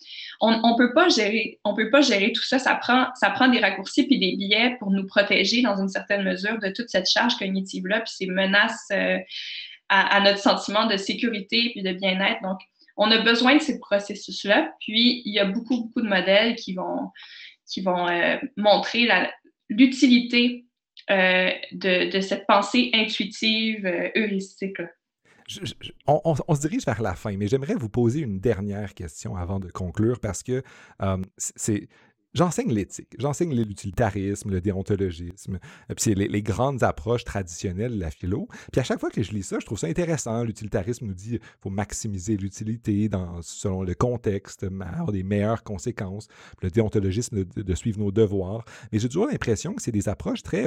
[0.40, 2.58] On ne peut pas gérer, peut pas gérer tout ça.
[2.58, 6.22] Ça prend, ça prend des raccourcis puis des biais pour nous protéger dans une certaine
[6.22, 9.18] mesure de toute cette charge cognitive-là puis ces menaces euh,
[9.88, 12.42] à, à, notre sentiment de sécurité puis de bien-être.
[12.42, 12.58] Donc,
[12.98, 14.72] on a besoin de ces processus-là.
[14.80, 17.10] Puis, il y a beaucoup, beaucoup de modèles qui vont
[17.68, 19.28] qui vont euh, montrer la,
[19.68, 20.66] l'utilité
[21.10, 24.80] euh, de, cette pensée intuitive, euh, heuristique.
[26.06, 29.68] on, se dirige vers la fin, mais j'aimerais vous poser une dernière question avant de
[29.70, 30.62] conclure parce que
[31.02, 31.88] euh, c'est
[32.36, 38.10] J'enseigne l'éthique, j'enseigne l'utilitarisme, le déontologisme, euh, puis c'est les, grandes approches traditionnelles de la
[38.10, 38.46] philo.
[38.70, 40.44] Puis à chaque fois que je lis ça, je trouve ça intéressant.
[40.44, 43.08] L'utilitarisme nous dit faut maximiser l'utilité
[43.40, 46.28] selon le contexte, avoir des meilleures conséquences.
[46.60, 48.66] le déontologisme de, suivre nos devoirs.
[48.92, 50.66] Mais j'ai toujours l'impression que c'est des approches très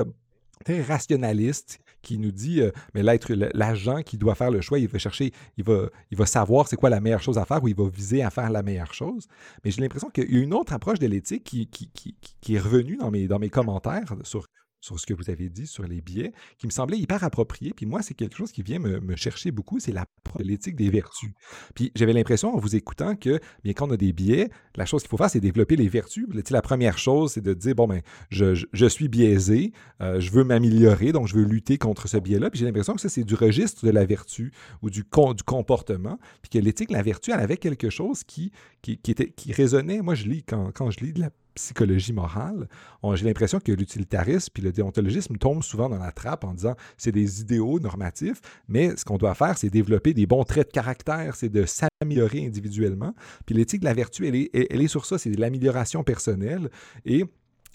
[0.64, 4.88] très rationaliste qui nous dit euh, mais l'être l'agent qui doit faire le choix il
[4.88, 7.90] va chercher il va savoir c'est quoi la meilleure chose à faire ou il va
[7.90, 9.28] viser à faire la meilleure chose.
[9.64, 13.12] Mais j'ai l'impression qu'il y a une autre approche de l'éthique qui, est revenue dans
[13.12, 14.48] mes dans mes commentaires sur
[14.82, 17.74] sur ce que vous avez dit sur les biais, qui me semblait hyper approprié.
[17.76, 19.94] Puis moi, c'est quelque chose qui vient me, chercher beaucoup, c'est
[20.40, 21.32] l'éthique des vertus.
[21.76, 25.02] Puis j'avais l'impression, en vous écoutant, que bien quand on a des biais, la chose
[25.02, 26.26] qu'il faut faire, c'est développer les vertus.
[26.50, 31.12] La première chose, c'est de dire, bon, ben, je, suis biaisé, euh, je veux m'améliorer,
[31.12, 32.50] donc je veux lutter contre ce biais-là.
[32.50, 34.52] Puis j'ai l'impression que ça, c'est du registre de la vertu
[34.82, 36.18] ou du, du comportement.
[36.42, 38.52] Puis que l'éthique, la vertu, elle avait quelque chose qui,
[38.82, 40.02] qui, était, qui résonnait.
[40.02, 42.68] Moi, je lis, quand, quand je lis de la psychologie morale,
[43.14, 47.12] j'ai l'impression que l'utilitarisme puis le déontologisme tombent souvent dans la trappe en disant c'est
[47.12, 51.36] des idéaux normatifs, mais ce qu'on doit faire, c'est développer des bons traits de caractère,
[51.36, 53.14] c'est de s'améliorer individuellement.
[53.46, 56.70] Puis l'éthique de la vertu, elle est, elle est sur ça, c'est l'amélioration personnelle.
[57.06, 57.26] Et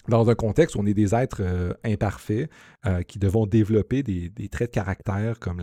[0.07, 2.49] dans un contexte où on est des êtres euh, imparfaits
[2.85, 5.61] euh, qui devons développer des, traits de caractère comme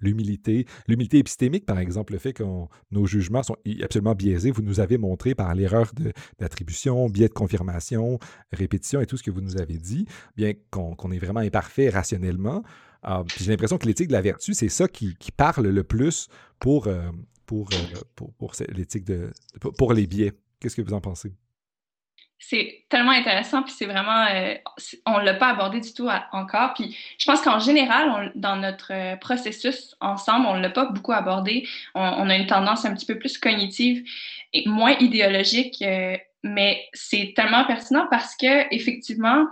[0.00, 0.66] l'humilité.
[0.86, 2.44] L'humilité épistémique, par exemple, le fait que
[2.90, 5.92] nos jugements sont absolument biaisés, vous nous avez montré par l'erreur
[6.38, 8.18] d'attribution, biais de confirmation,
[8.52, 10.06] répétition et tout ce que vous nous avez dit,
[10.36, 12.62] bien qu'on est vraiment imparfait rationnellement.
[13.06, 16.88] Euh, j'ai l'impression que l'éthique de la vertu, c'est ça qui, parle le plus pour,
[17.46, 17.68] pour,
[18.14, 19.30] pour, pour l'éthique de
[19.76, 20.32] pour les biais.
[20.60, 21.32] Qu'est-ce que vous en pensez?
[22.38, 24.54] C'est tellement intéressant, puis c'est vraiment, euh,
[25.06, 26.74] on ne l'a pas abordé du tout encore.
[26.74, 31.12] Puis je pense qu'en général, dans notre euh, processus ensemble, on ne l'a pas beaucoup
[31.12, 31.66] abordé.
[31.94, 34.04] On, a une tendance un petit peu plus cognitive
[34.52, 39.46] et moins idéologique, euh, mais c'est tellement pertinent parce que effectivement,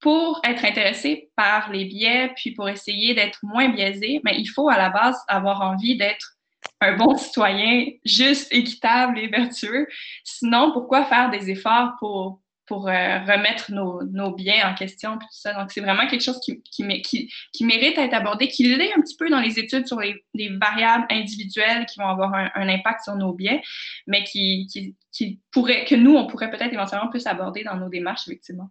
[0.00, 4.68] pour être intéressé par les biais, puis pour essayer d'être moins biaisé, mais il faut
[4.68, 6.37] à la base avoir envie d'être
[6.80, 9.86] un bon citoyen juste, équitable et vertueux.
[10.24, 15.26] Sinon, pourquoi faire des efforts pour, pour euh, remettre nos, nos, biens en question tout
[15.30, 15.54] ça?
[15.54, 19.00] Donc, c'est vraiment quelque chose qui, qui, qui, qui mérite d'être abordé, qui l'est un
[19.00, 22.68] petit peu dans les études sur les, les variables individuelles qui vont avoir un, un,
[22.68, 23.60] impact sur nos biens,
[24.06, 24.66] mais qui,
[25.12, 28.70] qui, pourrait, que nous, on pourrait peut-être éventuellement plus aborder dans nos démarches, effectivement.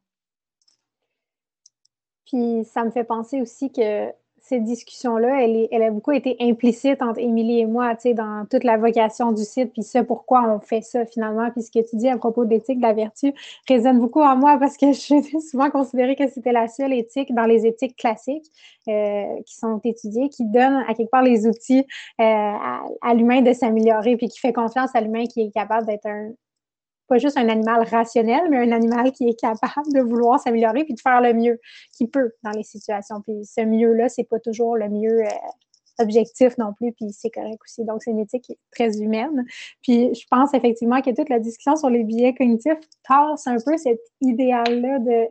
[2.26, 4.12] Puis, ça me fait penser aussi que
[4.48, 8.64] cette discussion-là, elle, a beaucoup été implicite entre Émilie et moi, tu sais, dans toute
[8.64, 11.52] la vocation du site, puis ce pourquoi on fait ça finalement.
[11.52, 13.34] Puis ce que tu dis à propos d'éthique de la vertu
[13.68, 17.46] résonne beaucoup en moi parce que je souvent considéré que c'était la seule éthique dans
[17.46, 18.50] les éthiques classiques
[18.88, 21.86] euh, qui sont étudiées, qui donne à quelque part les outils
[22.22, 26.06] euh, à l'humain de s'améliorer, puis qui fait confiance à l'humain qui est capable d'être
[26.06, 26.32] un,
[27.08, 30.94] pas juste un animal rationnel, mais un animal qui est capable de vouloir s'améliorer puis
[30.94, 31.60] de faire le mieux
[31.96, 33.22] qu'il peut dans les situations.
[33.22, 35.30] Puis ce mieux-là, c'est pas toujours le mieux euh,
[36.00, 37.84] objectif non plus, puis c'est correct aussi.
[37.84, 39.46] Donc, c'est une éthique très humaine.
[39.82, 43.78] Puis je pense effectivement que toute la discussion sur les biais cognitifs tasse un peu
[43.78, 45.28] cet idéal-là de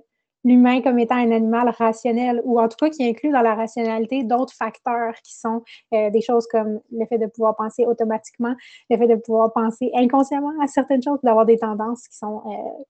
[0.46, 4.22] l'humain comme étant un animal rationnel, ou en tout cas qui inclut dans la rationalité
[4.22, 8.54] d'autres facteurs qui sont euh, des choses comme le fait de pouvoir penser automatiquement,
[8.88, 12.84] le fait de pouvoir penser inconsciemment à certaines choses, d'avoir des tendances qui sont euh,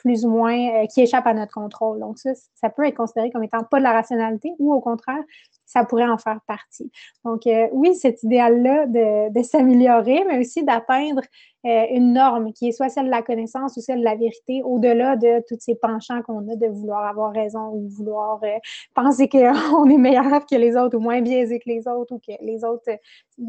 [0.00, 2.00] plus ou moins, euh, qui échappent à notre contrôle.
[2.00, 5.22] Donc ça, ça peut être considéré comme étant pas de la rationalité, ou au contraire,
[5.66, 6.90] ça pourrait en faire partie.
[7.24, 11.22] Donc, euh, oui, cet idéal-là de, s'améliorer, mais aussi d'atteindre
[11.64, 14.62] euh, une norme qui est soit celle de la connaissance ou celle de la vérité,
[14.64, 18.40] au-delà de tous ces penchants qu'on a de vouloir avoir raison ou vouloir
[18.94, 22.32] penser qu'on est meilleur que les autres ou moins biaisé que les autres ou que
[22.40, 22.90] les autres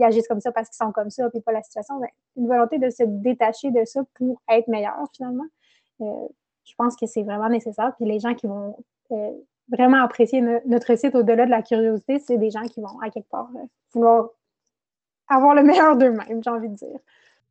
[0.02, 2.00] agissent comme ça parce qu'ils sont comme ça, puis pas la situation.
[2.00, 5.46] Ben, une volonté de se détacher de ça pour être meilleur, finalement.
[6.66, 7.94] Je pense que c'est vraiment nécessaire.
[7.98, 8.76] Puis les gens qui vont
[9.70, 13.30] vraiment apprécier notre site au-delà de la curiosité, c'est des gens qui vont, à quelque
[13.30, 14.30] part, euh, vouloir
[15.28, 17.00] avoir le meilleur d'eux-mêmes, j'ai envie de dire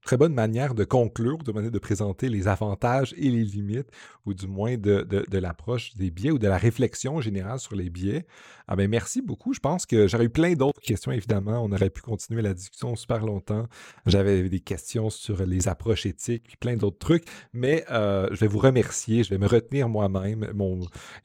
[0.05, 3.91] très bonne manière de conclure, de manière de présenter les avantages et les limites,
[4.27, 7.91] ou du moins de, de, l'approche des biais ou de la réflexion générale sur les
[7.91, 8.27] biais.
[8.69, 9.53] Ah ben merci beaucoup.
[9.53, 11.63] Je pense que j'aurais eu plein d'autres questions, évidemment.
[11.65, 13.67] On aurait pu continuer la discussion super longtemps.
[14.07, 17.25] J'avais des questions sur les approches éthiques, puis plein d'autres trucs.
[17.53, 19.25] Mais euh, je vais vous remercier.
[19.25, 20.47] Je vais me retenir moi-même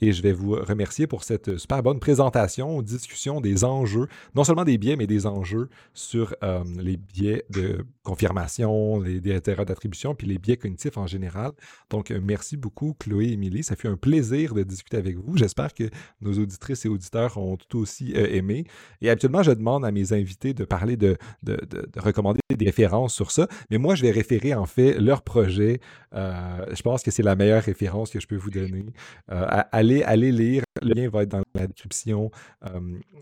[0.02, 4.64] et je vais vous remercier pour cette super bonne présentation, discussion des enjeux, non seulement
[4.64, 8.65] des biais, mais des enjeux sur euh, les biais de confirmation
[9.00, 11.52] les, des intérêts d'attribution, puis les biais cognitifs en général.
[11.90, 13.64] Donc, euh, merci beaucoup, Chloé et Émilie.
[13.64, 15.38] Ça fait un plaisir de discuter avec vous.
[15.38, 15.90] J'espère que
[16.22, 18.66] nos auditrices et auditeurs ont tout aussi euh, aimé.
[19.02, 21.58] Et actuellement, je demande à mes invités de parler de, de,
[21.98, 23.48] recommander des références sur ça.
[23.70, 25.80] Mais moi, je vais référer en fait leur projet.
[26.14, 28.86] Euh, je pense que c'est la meilleure référence que je peux vous donner.
[29.28, 30.64] allez, allez lire.
[30.82, 32.32] Le lien va être dans la description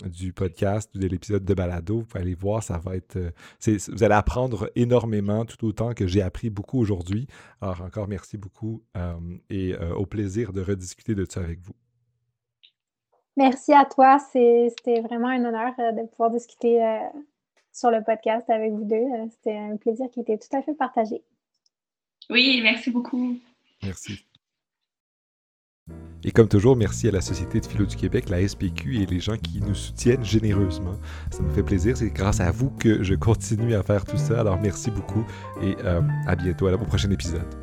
[0.06, 2.00] du podcast ou de l'épisode de Balado.
[2.00, 2.64] Vous pouvez aller voir.
[2.64, 3.18] Ça va être.
[3.66, 7.28] vous allez apprendre énormément tout autant que j'ai appris beaucoup aujourd'hui.
[7.62, 9.14] Alors encore merci beaucoup euh,
[9.50, 11.74] et euh, au plaisir de rediscuter de ça avec vous.
[13.36, 14.20] Merci à toi.
[14.20, 16.80] C'était vraiment un honneur de pouvoir discuter
[17.72, 19.06] sur le podcast avec vous deux.
[19.32, 21.24] C'était un plaisir qui était tout à fait partagé.
[22.30, 23.38] Oui, merci beaucoup.
[23.82, 24.24] Merci.
[26.26, 29.20] Et comme toujours, merci à la Société de philo du Québec, la SPQ et les
[29.20, 30.98] gens qui nous soutiennent généreusement.
[31.32, 31.98] Ça me fait plaisir.
[31.98, 34.39] C'est grâce à vous que je continue à faire tout ça.
[34.39, 35.26] Alors merci beaucoup
[35.62, 37.63] et euh, à bientôt, à au prochain épisode.